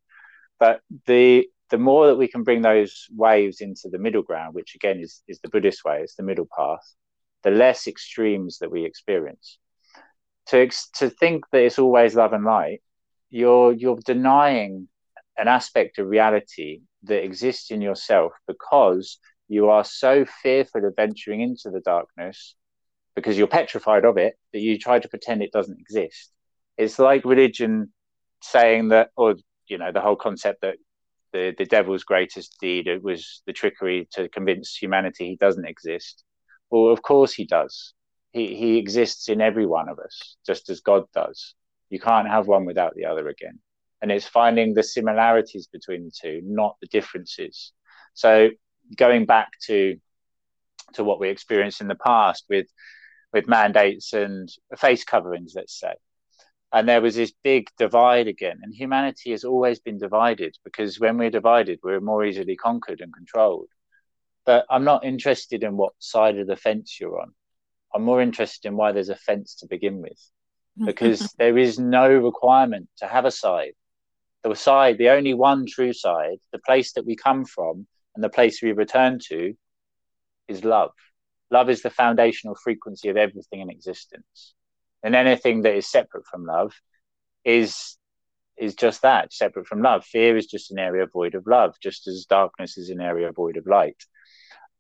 [0.60, 4.74] But the the more that we can bring those waves into the middle ground, which
[4.74, 6.96] again is, is the Buddhist way, it's the middle path,
[7.44, 9.60] the less extremes that we experience.
[10.48, 12.82] To, to think that it's always love and light,
[13.30, 14.88] you're, you're denying
[15.38, 21.41] an aspect of reality that exists in yourself because you are so fearful of venturing
[21.41, 22.56] into the darkness
[23.16, 26.32] because you're petrified of it that you try to pretend it doesn't exist.
[26.78, 27.91] It's like religion
[28.41, 29.36] saying that, or
[29.68, 30.76] you know, the whole concept that
[31.34, 36.24] the, the devil's greatest deed it was the trickery to convince humanity he doesn't exist.
[36.70, 37.93] Well, of course he does.
[38.32, 41.56] He he exists in every one of us, just as God does.
[41.89, 43.60] You can't have one without the other again.
[44.02, 47.74] And it's finding the similarities between the two, not the differences.
[48.14, 48.50] So
[48.96, 49.98] going back to
[50.94, 52.68] to what we experienced in the past with
[53.32, 55.94] with mandates and face coverings, let's say.
[56.72, 58.60] And there was this big divide again.
[58.62, 63.14] And humanity has always been divided because when we're divided, we're more easily conquered and
[63.14, 63.70] controlled.
[64.46, 67.34] But I'm not interested in what side of the fence you're on.
[67.94, 70.20] I'm more interested in why there's a fence to begin with.
[70.86, 73.74] Because there is no requirement to have a side.
[74.44, 77.86] The side, the only one true side, the place that we come from
[78.16, 79.53] and the place we return to
[80.47, 80.91] is love.
[81.51, 84.53] Love is the foundational frequency of everything in existence.
[85.03, 86.74] And anything that is separate from love
[87.45, 87.97] is
[88.57, 90.03] is just that separate from love.
[90.03, 93.55] Fear is just an area void of love just as darkness is an area void
[93.55, 94.03] of light.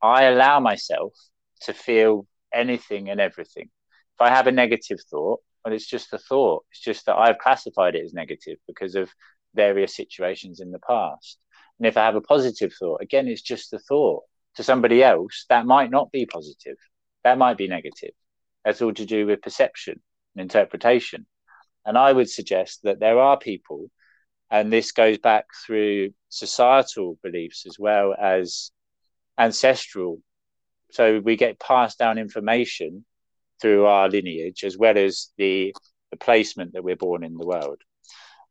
[0.01, 1.13] I allow myself
[1.61, 3.69] to feel anything and everything.
[4.15, 6.65] If i have a negative thought well it's just a thought.
[6.71, 9.09] It's just that i've classified it as negative because of
[9.55, 11.39] various situations in the past
[11.79, 14.23] and if i have a positive thought again it's just a thought
[14.55, 16.75] to somebody else, that might not be positive.
[17.23, 18.11] That might be negative.
[18.63, 20.01] That's all to do with perception
[20.35, 21.25] and interpretation.
[21.85, 23.89] And I would suggest that there are people,
[24.51, 28.71] and this goes back through societal beliefs as well as
[29.37, 30.19] ancestral.
[30.91, 33.05] So we get passed down information
[33.61, 35.73] through our lineage as well as the,
[36.11, 37.81] the placement that we're born in the world.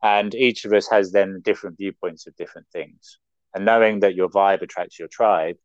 [0.02, 3.18] And each of us has then different viewpoints of different things.
[3.54, 5.56] And knowing that your vibe attracts your tribe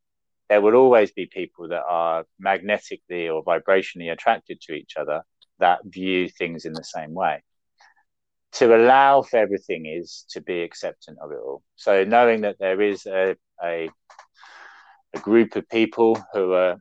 [0.48, 5.22] there will always be people that are magnetically or vibrationally attracted to each other
[5.58, 7.42] that view things in the same way.
[8.52, 11.62] To allow for everything is to be acceptant of it all.
[11.76, 13.88] So knowing that there is a, a,
[15.12, 16.76] a group of people who are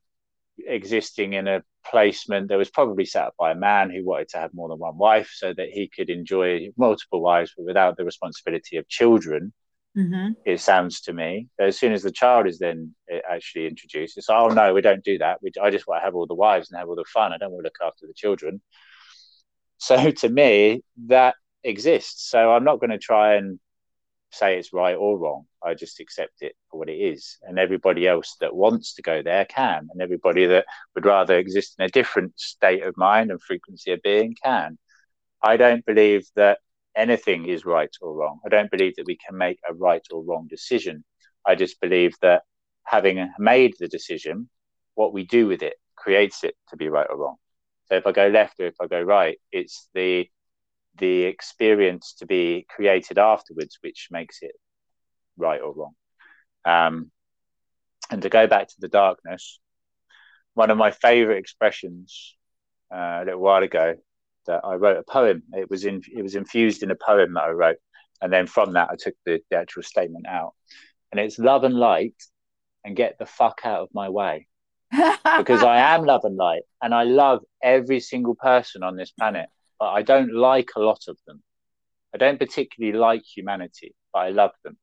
[0.59, 4.37] existing in a placement that was probably set up by a man who wanted to
[4.37, 8.05] have more than one wife so that he could enjoy multiple wives but without the
[8.05, 9.53] responsibility of children
[9.97, 10.31] Mm-hmm.
[10.45, 11.49] It sounds to me.
[11.59, 15.03] As soon as the child is then eh, actually introduced, it's oh no, we don't
[15.03, 15.39] do that.
[15.41, 17.31] We, I just want to have all the wives and have all the fun.
[17.31, 18.61] I don't want to look after the children.
[19.77, 22.29] So to me, that exists.
[22.29, 23.59] So I'm not going to try and
[24.33, 25.45] say it's right or wrong.
[25.63, 27.37] I just accept it for what it is.
[27.43, 29.87] And everybody else that wants to go there can.
[29.91, 30.65] And everybody that
[30.95, 34.77] would rather exist in a different state of mind and frequency of being can.
[35.41, 36.59] I don't believe that
[36.95, 38.39] anything is right or wrong.
[38.45, 41.03] I don't believe that we can make a right or wrong decision.
[41.45, 42.43] I just believe that
[42.85, 44.49] having made the decision,
[44.95, 47.35] what we do with it creates it to be right or wrong.
[47.85, 50.27] So if I go left or if I go right, it's the
[50.97, 54.53] the experience to be created afterwards which makes it
[55.37, 55.93] right or wrong.
[56.65, 57.11] Um,
[58.11, 59.59] and to go back to the darkness,
[60.53, 62.35] one of my favorite expressions
[62.93, 63.95] uh, a little while ago
[64.45, 65.43] that I wrote a poem.
[65.53, 67.77] It was in it was infused in a poem that I wrote,
[68.21, 70.53] and then from that I took the, the actual statement out.
[71.11, 72.15] And it's love and light,
[72.83, 74.47] and get the fuck out of my way,
[74.91, 79.49] because I am love and light, and I love every single person on this planet.
[79.83, 81.43] But I don't like a lot of them.
[82.15, 84.77] I don't particularly like humanity, but I love them.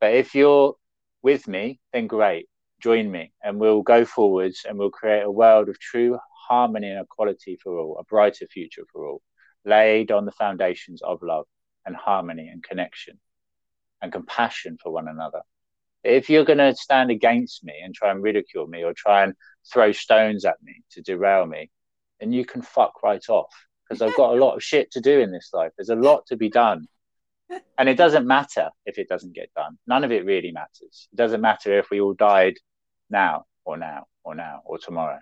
[0.00, 0.76] But if you're
[1.20, 2.46] with me, then great.
[2.80, 7.04] Join me, and we'll go forwards, and we'll create a world of true harmony and
[7.04, 9.20] equality for all, a brighter future for all,
[9.64, 11.46] laid on the foundations of love
[11.84, 13.18] and harmony and connection
[14.00, 15.40] and compassion for one another.
[16.04, 19.34] If you're going to stand against me and try and ridicule me or try and
[19.72, 21.72] throw stones at me to derail me,
[22.20, 23.52] then you can fuck right off
[23.88, 25.72] because I've got a lot of shit to do in this life.
[25.76, 26.86] There's a lot to be done.
[27.78, 29.78] And it doesn't matter if it doesn't get done.
[29.86, 31.08] None of it really matters.
[31.12, 32.54] It doesn't matter if we all died
[33.08, 35.20] now or now or now or tomorrow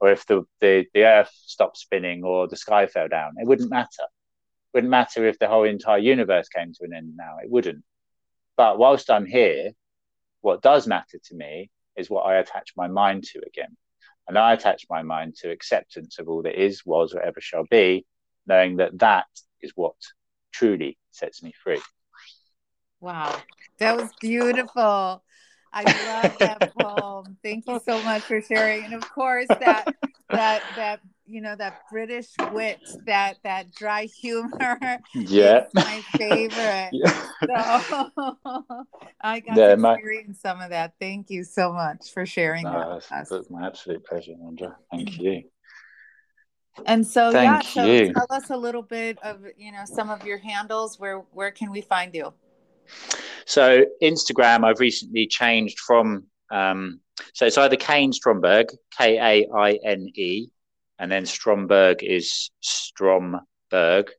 [0.00, 3.32] or if the, the, the earth stopped spinning or the sky fell down.
[3.38, 4.02] It wouldn't matter.
[4.02, 7.36] It wouldn't matter if the whole entire universe came to an end now.
[7.42, 7.84] It wouldn't.
[8.56, 9.72] But whilst I'm here,
[10.40, 13.76] what does matter to me is what I attach my mind to again.
[14.28, 17.64] And I attach my mind to acceptance of all that is, was, or ever shall
[17.70, 18.04] be,
[18.46, 19.26] knowing that that
[19.60, 19.94] is what
[20.52, 21.80] truly sets me free.
[23.00, 23.40] Wow,
[23.78, 25.22] that was beautiful.
[25.72, 27.36] I love that poem.
[27.42, 28.84] Thank you so much for sharing.
[28.84, 29.94] And of course, that
[30.30, 34.78] that that you know that British wit, that that dry humor.
[35.14, 36.90] Yeah, my favorite.
[36.92, 37.80] yeah.
[37.80, 38.10] So
[39.20, 39.94] I got yeah, to my...
[39.94, 40.94] experience some of that.
[41.00, 43.26] Thank you so much for sharing no, that.
[43.30, 44.76] That's my absolute pleasure, Andrea.
[44.90, 45.42] Thank you.
[46.84, 48.12] And so Thank yeah, so you.
[48.12, 51.00] tell us a little bit of you know some of your handles.
[51.00, 52.32] Where where can we find you?
[53.46, 57.00] So Instagram, I've recently changed from um,
[57.34, 60.48] so it's either Kaine Stromberg, K A I N E,
[60.98, 64.10] and then Stromberg is Stromberg,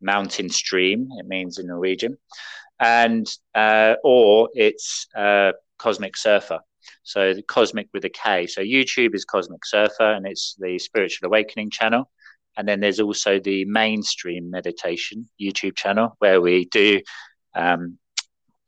[0.00, 1.08] mountain stream.
[1.18, 2.16] It means in Norwegian,
[2.80, 6.60] and uh, or it's uh, Kosmic Surfer.
[7.02, 8.46] So the Kosmic with a K.
[8.46, 12.10] So YouTube is Kosmic Surfer, and it's the Spiritual Awakening channel.
[12.56, 17.00] And then there's also the mainstream meditation YouTube channel where we do
[17.54, 17.98] um,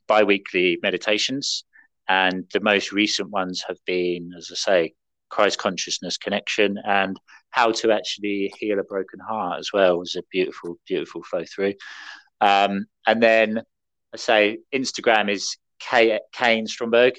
[0.07, 1.65] bi-weekly meditations
[2.09, 4.95] and the most recent ones have been as i say
[5.29, 7.19] christ consciousness connection and
[7.51, 11.75] how to actually heal a broken heart as well was a beautiful beautiful flow through.
[12.41, 13.63] Um, and then
[14.13, 17.17] i say instagram is K- Kaine Stromberg.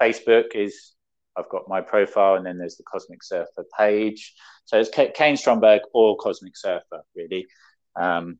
[0.00, 0.94] Facebook is
[1.36, 4.34] i've got my profile and then there's the Kosmic surfer page.
[4.64, 7.46] So it's K- Kaine Stromberg or Kosmic surfer really
[7.98, 8.38] um,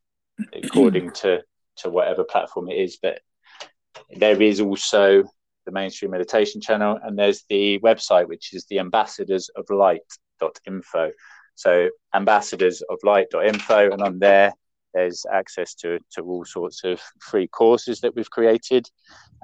[0.52, 1.42] according to
[1.78, 2.98] to whatever platform it is.
[3.00, 3.20] But
[4.14, 5.24] there is also
[5.68, 11.10] the mainstream meditation channel, and there's the website, which is the ambassadors of light.info.
[11.56, 14.54] So ambassadors of light.info, and on there,
[14.94, 18.88] there's access to, to all sorts of free courses that we've created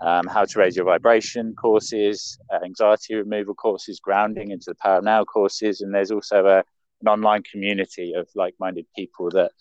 [0.03, 5.03] um, how to raise your vibration courses, uh, anxiety removal courses, grounding into the power
[5.03, 5.83] now courses.
[5.83, 6.59] And there's also a,
[7.03, 9.53] an online community of like minded people that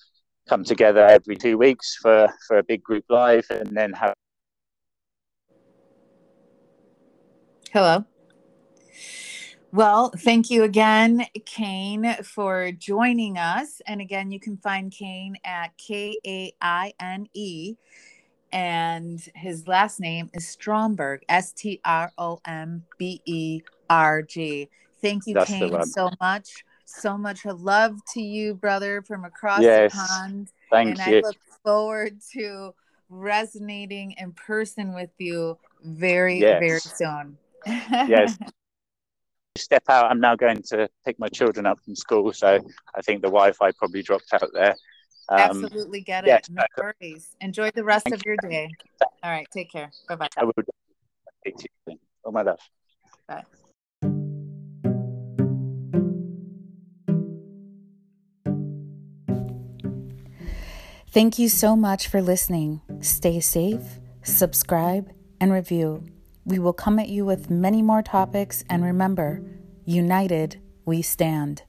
[0.48, 4.14] come together every two weeks for, for a big group live and then have
[7.74, 8.06] Hello.
[9.72, 13.82] Well, thank you again, Kaine, for joining us.
[13.88, 17.74] And again, you can find Kaine at K A I N E.
[18.52, 24.70] And his last name is Stromberg, S T R O M B E R G.
[25.02, 26.64] Thank you, That's Kaine, so much.
[26.86, 29.92] So much love to you, brother, from across yes.
[29.92, 30.50] the pond.
[30.70, 31.18] Thank and you.
[31.18, 32.76] I look forward to
[33.10, 36.60] resonating in person with you very, yes.
[36.60, 38.38] very soon yes.
[39.56, 40.10] Step out.
[40.10, 42.60] I'm now going to pick my children up from school, so
[42.96, 44.76] I think the Wi-Fi probably dropped out there.
[45.30, 46.48] Um, Absolutely get it.
[46.50, 47.30] No worries.
[47.40, 48.70] Enjoy the rest of your day.
[49.24, 49.48] All right.
[49.54, 49.90] Take care.
[50.10, 50.28] Bye bye.
[50.38, 50.54] I will.
[52.26, 52.60] Oh my love.
[53.28, 53.44] Bye.
[61.12, 62.82] Thank you so much for listening.
[63.02, 66.04] Stay safe, subscribe, and review.
[66.46, 69.42] We will come at you with many more topics, and remember,
[69.86, 71.64] united we stand.